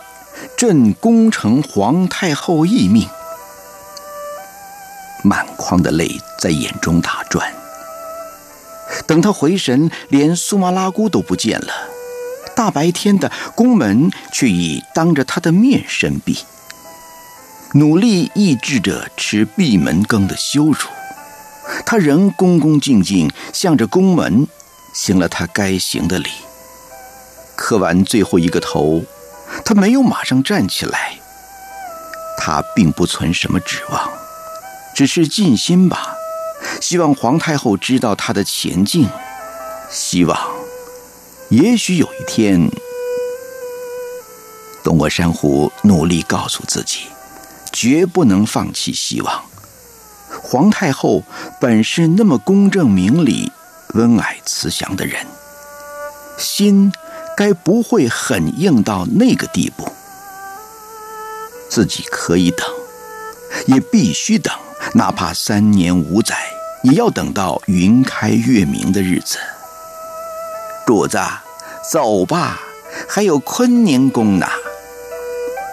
[0.57, 3.09] 朕功承皇太后一命。
[5.25, 7.53] 满眶的泪在眼中打转。
[9.07, 11.73] 等他回神，连苏麻拉姑都不见了。
[12.55, 16.45] 大白天的，宫门却已当着他的面深闭。
[17.75, 20.89] 努力抑制着吃闭门羹的羞辱，
[21.85, 24.47] 他仍恭恭敬敬向着宫门
[24.95, 26.31] 行了他该行的礼。
[27.55, 29.03] 磕完最后一个头，
[29.65, 31.15] 他没有马上站起来。
[32.39, 34.09] 他并不存什么指望，
[34.95, 36.15] 只是尽心吧。
[36.81, 39.07] 希望皇太后知道他的前进，
[39.91, 40.39] 希望，
[41.51, 42.71] 也许有一天，
[44.83, 47.01] 东阿珊瑚努力告诉自己，
[47.73, 49.43] 绝不能放弃希望。
[50.43, 51.23] 皇太后
[51.61, 53.53] 本是那么公正明理、
[53.95, 55.27] 温蔼慈祥的人，
[56.39, 56.93] 心
[57.37, 59.93] 该不会很硬到那个地步。
[61.69, 62.67] 自己可以等，
[63.67, 64.53] 也必须等，
[64.95, 66.37] 哪怕三年五载。
[66.85, 69.37] 也要等到云开月明的日子。
[70.87, 71.19] 主子，
[71.91, 72.61] 走吧，
[73.09, 74.47] 还有坤宁宫呢。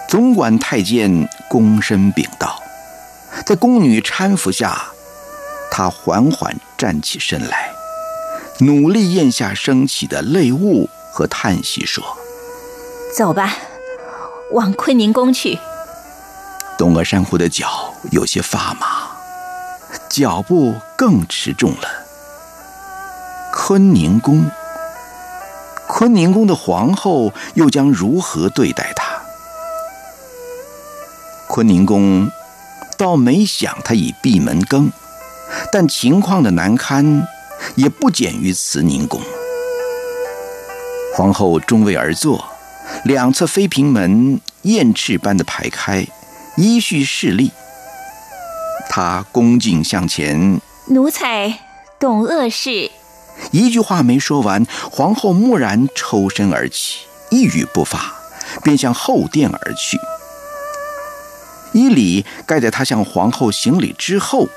[0.08, 2.62] 总管太监躬身禀道，
[3.44, 4.86] 在宫女搀扶下，
[5.70, 7.70] 他缓缓站起身来，
[8.60, 12.04] 努力咽下升起的泪雾和叹息，说
[13.16, 13.54] ：“走吧，
[14.52, 15.58] 往坤宁宫去。”
[16.78, 19.06] 东阿珊瑚的脚有些发麻。
[20.08, 21.88] 脚步更持重了。
[23.52, 24.50] 坤宁宫，
[25.88, 28.95] 坤宁宫的皇后又将如何对待他？
[31.56, 32.30] 坤宁宫
[32.98, 34.92] 倒没想他已闭门羹，
[35.72, 37.26] 但情况的难堪
[37.76, 39.22] 也不减于慈宁宫。
[41.14, 42.44] 皇后中位而坐，
[43.06, 46.06] 两侧妃嫔门燕翅般的排开，
[46.58, 47.50] 依序侍立。
[48.90, 51.60] 她恭敬向前，奴才
[51.98, 52.90] 董鄂氏。
[53.50, 58.14] 一句话没说完，皇后蓦然抽身而起，一语不发，
[58.62, 59.98] 便向后殿而去。
[61.76, 64.48] 依礼盖在他向皇后行礼之后，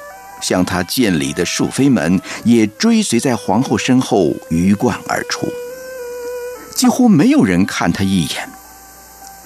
[0.42, 5.48] 向他见礼的庶妃们也追随在皇后身后鱼贯而出，
[6.74, 8.50] 几乎没有人看他一眼，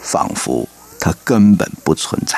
[0.04, 0.70] 仿佛
[1.00, 2.38] 他根本不存在。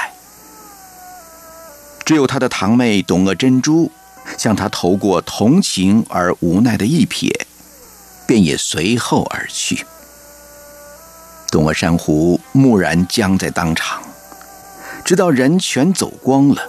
[2.05, 3.91] 只有他的堂妹董鄂珍珠，
[4.37, 7.29] 向他投过同情而无奈的一瞥，
[8.25, 9.85] 便也随后而去。
[11.51, 14.01] 董鄂珊瑚木然僵在当场，
[15.05, 16.63] 直到人全走光了，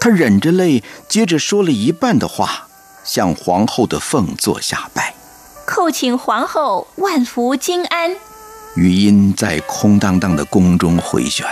[0.00, 2.68] 他忍着泪，接着说了一半的话，
[3.02, 5.14] 向皇后的凤座下拜，
[5.66, 8.16] 叩请皇后万福金安。
[8.76, 11.44] 余音在空荡荡的宫中回旋。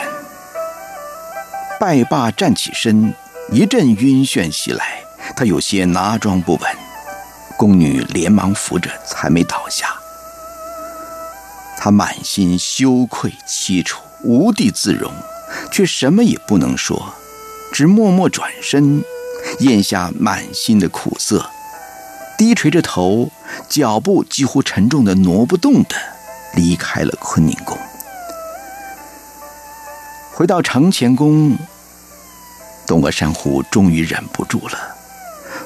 [1.80, 3.12] 拜罢，站起身，
[3.50, 5.00] 一阵晕眩袭来，
[5.36, 6.62] 他有些拿桩不稳。
[7.56, 9.88] 宫女连忙扶着，才没倒下。
[11.76, 15.10] 他满心羞愧凄楚，无地自容，
[15.70, 17.14] 却什么也不能说，
[17.72, 19.02] 只默默转身，
[19.60, 21.50] 咽下满心的苦涩，
[22.38, 23.30] 低垂着头，
[23.68, 25.96] 脚步几乎沉重的挪不动的
[26.54, 27.76] 离开了坤宁宫。
[30.32, 31.56] 回到承乾宫，
[32.86, 34.78] 东阿珊瑚终于忍不住了，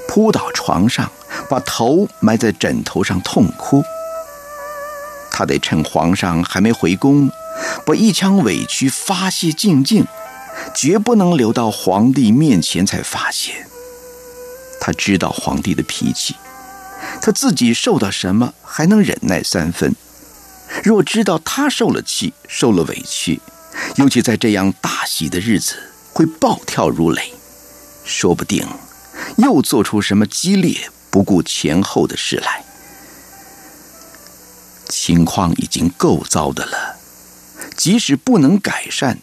[0.06, 1.10] 扑倒床上，
[1.48, 3.82] 把头埋在枕头上痛哭。
[5.40, 7.30] 他得趁皇上还没回宫，
[7.86, 10.04] 把一腔委屈发泄尽净，
[10.74, 13.64] 绝不能留到皇帝面前才发泄。
[14.82, 16.36] 他知道皇帝的脾气，
[17.22, 19.96] 他自己受到什么还能忍耐三分，
[20.84, 23.40] 若知道他受了气、受了委屈。
[23.96, 25.74] 尤其在这样大喜的日子，
[26.12, 27.32] 会暴跳如雷，
[28.04, 28.68] 说不定
[29.38, 32.62] 又做出什么激烈、不顾前后的事来。
[34.90, 36.96] 情况已经够糟的了，
[37.76, 39.20] 即使不能改善，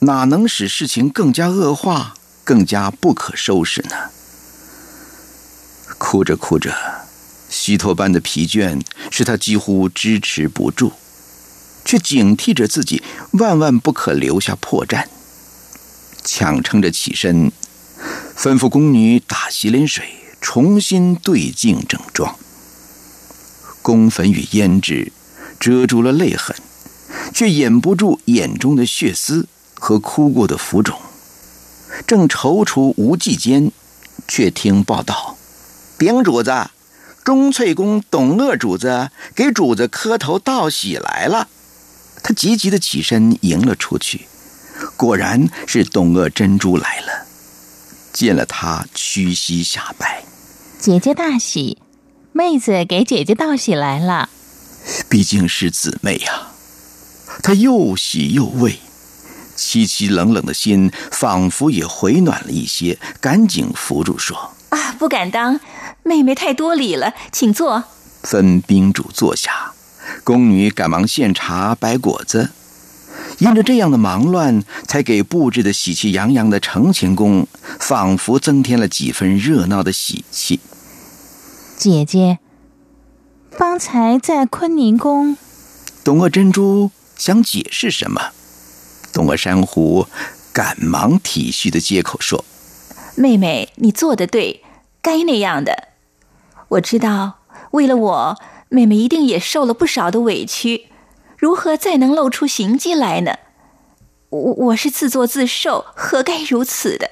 [0.00, 3.96] 哪能使事情更加恶化、更加不可收拾呢？
[5.96, 6.74] 哭着哭着，
[7.48, 10.92] 虚脱般的疲倦使他几乎支持不住。
[11.86, 13.02] 却警惕着自己，
[13.32, 15.04] 万万不可留下破绽。
[16.24, 17.52] 强撑着起身，
[18.34, 20.02] 吩咐宫女打洗脸水，
[20.40, 22.38] 重新对镜整装。
[23.84, 25.12] 宫粉与胭脂
[25.60, 26.56] 遮住了泪痕，
[27.34, 30.98] 却掩不住眼中的血丝和哭过的浮肿。
[32.06, 33.70] 正踌躇无计间，
[34.26, 35.36] 却听报道
[35.98, 36.70] ：“禀主子，
[37.24, 41.48] 钟粹宫董鄂主子给主子磕头道喜来了。”
[42.24, 44.22] 他急急的起身迎了出去，
[44.96, 47.26] 果然是董鄂珍珠来了。
[48.14, 50.24] 见了他屈膝下拜。
[50.80, 51.76] 姐姐大喜，
[52.36, 54.28] 妹子给姐姐道喜来了。
[55.08, 56.48] 毕竟是姊妹呀，
[57.44, 58.80] 她又喜又畏，
[59.56, 65.60] 凄凄冷冷的心仿佛也回暖了一些，赶紧扶住说：“啊，不敢当，
[66.02, 67.84] 妹妹太多礼了，请坐。”
[68.24, 69.72] 分宾主坐下，
[70.24, 72.50] 宫女赶忙献茶摆果子。
[73.38, 77.46] 因着这样的忙乱，才给布置的喜气洋洋的承乾宫，
[77.78, 80.58] 仿佛增添了几分热闹的喜气。
[81.76, 82.38] 姐姐，
[83.50, 85.36] 方才在坤宁宫，
[86.04, 88.30] 董鄂珍珠想解释什么，
[89.12, 90.06] 董鄂珊瑚
[90.52, 92.44] 赶忙体恤的接口说
[93.16, 94.62] ：“妹妹，你做的对，
[95.02, 95.88] 该那样的。
[96.68, 97.40] 我知道，
[97.72, 100.86] 为了我，妹妹一定也受了不少的委屈。”
[101.36, 103.38] 如何再能露出行迹来呢？
[104.30, 107.10] 我我是自作自受，何该如此的？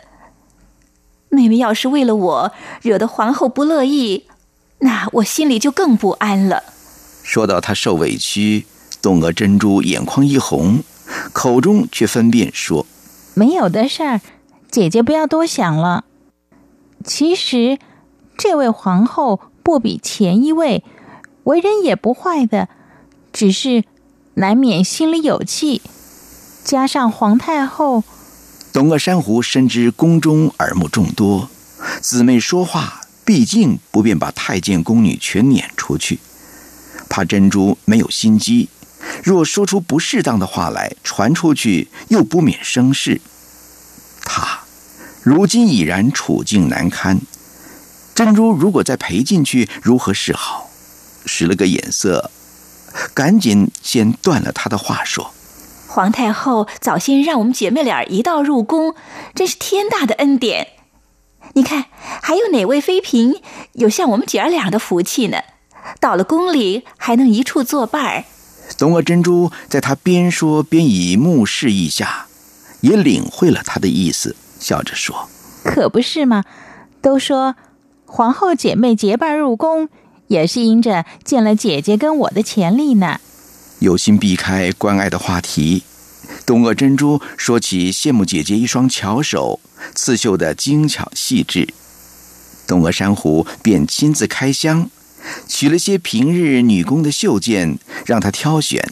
[1.29, 4.27] 妹妹要是为了我惹得皇后不乐意，
[4.83, 6.63] 那我心里就更不安了。
[7.23, 8.67] 说到她受委屈，
[9.01, 10.83] 董娥珍珠眼眶一红，
[11.33, 12.87] 口中却分辨说
[13.35, 14.21] ：“没有的事儿，
[14.71, 16.05] 姐姐不要多想了。
[17.05, 17.79] 其实，
[18.37, 20.85] 这位皇后不比前一位，
[21.45, 22.69] 为人也不坏的，
[23.33, 23.85] 只是……”
[24.35, 25.83] 难免心里有气，
[26.65, 28.03] 加上皇太后，
[28.73, 31.51] 董鄂珊瑚深知宫中耳目众多，
[32.01, 36.19] 姊妹说话毕竟不便把太监宫女全撵出去，
[37.09, 38.69] 怕珍珠没有心机，
[39.23, 43.21] 若说出不适当的话来，传出去又不免生事。
[44.25, 44.61] 他
[45.23, 47.21] 如今已然处境难堪，
[48.15, 50.69] 珍珠如果再陪进去，如何是好？
[51.25, 52.31] 使了个眼色。
[53.15, 55.33] 赶紧先断了他的话，说
[55.89, 58.95] ：“皇太后早先让我们姐妹俩一道入宫，
[59.35, 60.82] 真是天大的恩典。
[61.55, 61.87] 你看，
[62.23, 63.41] 还有哪位妃嫔
[63.73, 65.39] 有像我们姐儿俩的福气呢？
[66.01, 68.25] 到了宫里还能一处作伴儿。”
[68.79, 72.27] 董娥珍珠在他边说边以目示意下，
[72.81, 75.29] 也领会了他的意思，笑着说
[75.65, 76.45] ：“可不是嘛？
[77.01, 77.57] 都说
[78.07, 79.89] 皇后姐妹结伴入宫。”
[80.29, 83.21] 也是因着见了姐姐跟我的潜力呢，
[83.81, 85.83] 有心避开关爱的话题。
[86.45, 89.61] 东鄂珍珠说起羡慕姐姐一双巧手，
[89.95, 91.69] 刺绣的精巧细致。
[92.67, 94.91] 东鄂珊瑚便亲自开箱，
[95.47, 98.83] 取了些平日女工的绣件，让她挑选。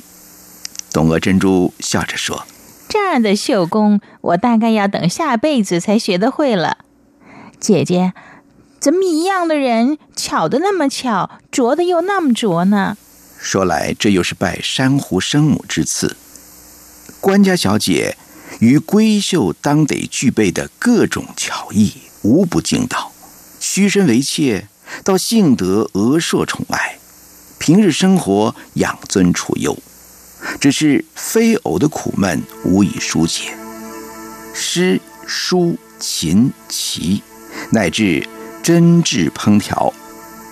[0.93, 2.47] 东鄂珍珠笑着说
[2.89, 6.79] ：“这样的绣工，我大概要等下辈子才学得会了，
[7.59, 8.13] 姐姐。”
[8.81, 12.97] 怎么一样的人巧的那么巧，拙的又那么拙呢？
[13.39, 16.17] 说来这又是拜珊瑚生母之赐，
[17.21, 18.17] 官家小姐
[18.61, 21.93] 与闺秀当得具备的各种巧艺，
[22.23, 23.13] 无不精到。
[23.61, 24.69] 屈身为妾，
[25.05, 26.99] 到幸得娥硕宠爱，
[27.59, 29.77] 平日生活养尊处优，
[30.59, 33.53] 只是非偶的苦闷无以疏解。
[34.55, 37.23] 诗、书、琴、棋，
[37.71, 38.27] 乃至。
[38.63, 39.91] 真挚烹调，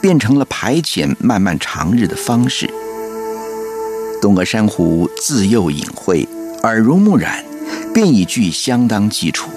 [0.01, 2.69] 变成了排遣漫漫长日的方式。
[4.23, 6.27] 东阁珊瑚自幼隐晦，
[6.63, 7.45] 耳濡目染，
[7.95, 9.51] 便已具相当基础。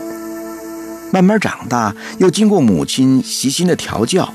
[1.12, 4.34] 慢慢长大，又经过母亲悉心的调教，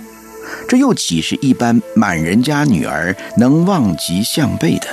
[0.68, 4.86] 这又岂是一般满人家女儿能望极项背的？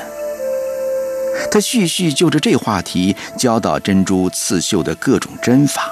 [1.52, 5.92] 他续续就着这话题教导珍珠刺绣的各种针法。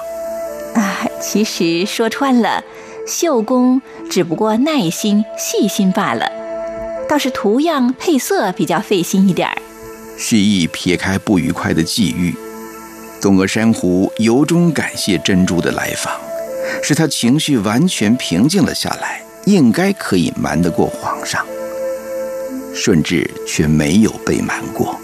[0.74, 2.62] 啊，其实说穿了。
[3.04, 6.30] 绣工只不过耐心细心罢了，
[7.08, 9.56] 倒是图样配色比较费心一点儿。
[10.24, 12.32] 蓄意撇开不愉快的际遇，
[13.20, 16.14] 东阿珊瑚由衷感谢珍珠的来访，
[16.80, 21.44] 使他情绪完全平静了下来，应该可以瞒得过皇上。
[22.72, 24.96] 顺治却没有被瞒过。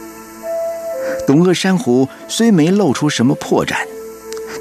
[1.27, 3.75] 东阿珊瑚虽没露出什么破绽，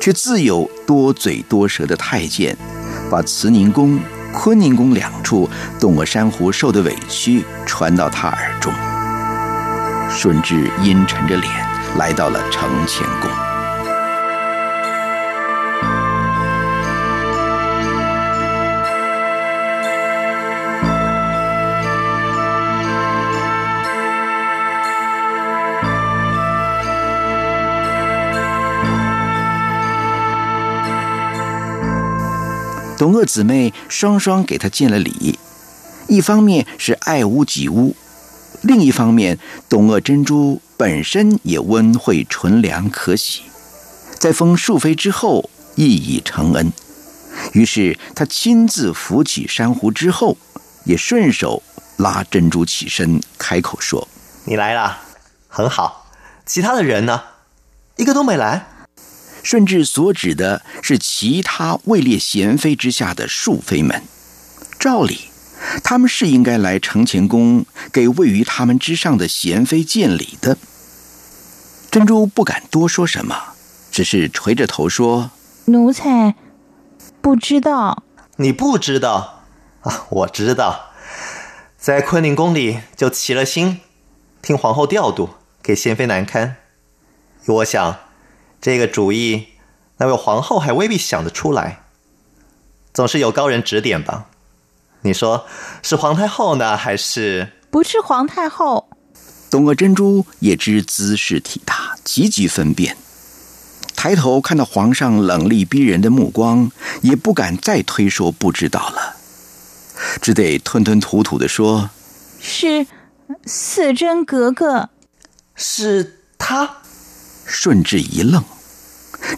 [0.02, 2.58] 却自有多嘴多舌的太监。
[3.12, 4.00] 把慈宁宫、
[4.34, 5.48] 坤宁宫两处
[5.80, 8.74] 董鄂珊瑚受的委屈传到他耳中，
[10.10, 11.52] 顺治阴沉着脸
[11.98, 13.30] 来到了承乾宫。
[33.00, 35.38] 董鄂姊妹双双给他见了礼，
[36.08, 37.96] 一方面是爱屋及乌，
[38.62, 39.38] 另一方面
[39.70, 43.44] 董鄂珍珠本身也温惠纯良可喜，
[44.18, 46.72] 在封庶妃之后，亦已承恩，
[47.54, 50.38] 于是他亲自扶起珊瑚之后，
[50.86, 51.62] 也顺手
[51.98, 54.08] 拉珍珠起身，开口说
[54.46, 54.98] ：“你来了，
[55.48, 56.12] 很好。
[56.46, 57.22] 其他的人呢？
[57.96, 58.68] 一个都没来。”
[59.44, 64.04] 顺治所指的是其他位列贤妃之下的庶妃们。
[64.78, 65.30] 照理，
[65.84, 70.58] 他们是应该来承乾宫给位于他们之上的贤妃见礼的。
[71.90, 73.36] 珍珠不敢多说什么，
[73.92, 75.32] 只是垂着头说
[75.66, 76.36] ：“奴才
[77.22, 78.04] 不知道。”
[78.38, 79.42] 你不知道
[79.82, 80.06] 啊？
[80.10, 80.92] 我知道，
[81.78, 83.80] 在坤宁宫里就齐了心，
[84.42, 85.32] 听皇后调度，
[85.64, 86.58] 给贤妃难堪。
[87.48, 87.98] 我想，
[88.62, 89.48] 这个主意，
[89.98, 91.86] 那位皇后还未必想得出来。
[92.94, 94.28] 总是有高人指点吧？
[95.08, 95.46] 你说
[95.82, 97.54] 是皇太后呢，还是？
[97.72, 98.90] 不是皇太后？
[99.50, 102.98] 东阿珍珠也知姿势体大，急急分辨，
[103.96, 106.70] 抬头看到皇上冷厉逼人的目光，
[107.02, 109.16] 也不敢再推说不知道了，
[110.22, 111.90] 只得吞吞吐吐的说
[112.42, 112.86] ：“是
[113.46, 114.90] 四珍格格，
[115.56, 116.80] 是他。”
[117.48, 118.44] 顺治一愣，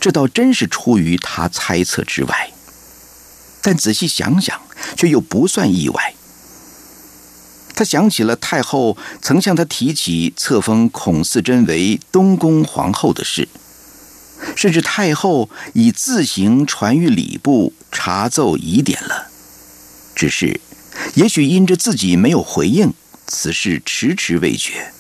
[0.02, 2.52] 这倒真是出于他猜测之外，
[3.62, 4.60] 但仔细想想，
[4.96, 6.14] 却又不算意外。
[7.76, 13.48] 他想起了太后曾向他提起册封孔四珍为东宫皇后的事，
[14.56, 19.28] 甚至太后已自行传谕礼部查奏疑点了。
[20.14, 20.60] 只是，
[21.16, 22.94] 也许因着自己没有回应，
[23.26, 24.92] 此事迟迟未决。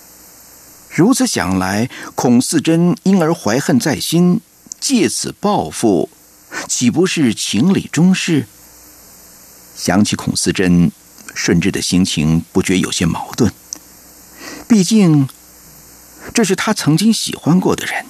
[0.89, 4.39] 如此想来，孔四珍因而怀恨在心，
[4.80, 6.10] 借此报复，
[6.68, 8.45] 岂不是情理中事？
[9.76, 10.91] 想起孔四珍。
[11.36, 13.54] 顺治的心情不觉有些矛盾。
[14.68, 15.30] 毕竟，
[16.34, 18.06] 这是他曾经喜欢过的人，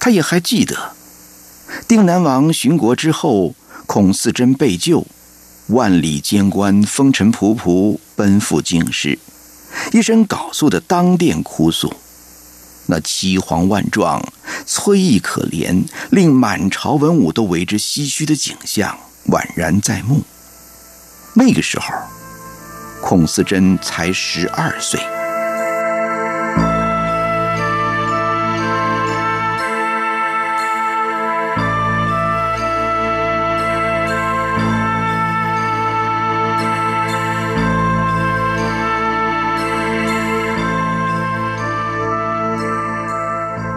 [0.00, 0.92] 他也还记得，
[1.86, 3.54] 定南王巡国之后，
[3.86, 5.06] 孔四珍被救，
[5.66, 9.18] 万里监官风尘仆仆奔赴京师，
[9.92, 11.92] 一身缟素的当殿哭诉，
[12.88, 14.22] 那凄惶万状、
[14.66, 20.22] 催意可怜，令满朝文武都为之唏嘘的景象宛然在目。
[21.34, 21.94] 那个时候。
[23.00, 25.00] 孔思珍才十二岁。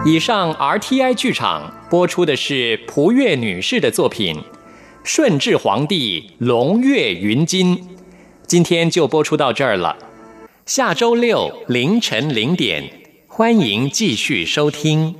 [0.04, 4.34] 以上 RTI 剧场播出的是蒲月女士的作品
[5.04, 7.76] 《顺治皇帝龙跃云津》。
[8.44, 9.96] 今天就播出到这儿了，
[10.66, 12.82] 下周六凌晨零点，
[13.28, 15.14] 欢迎继续收听。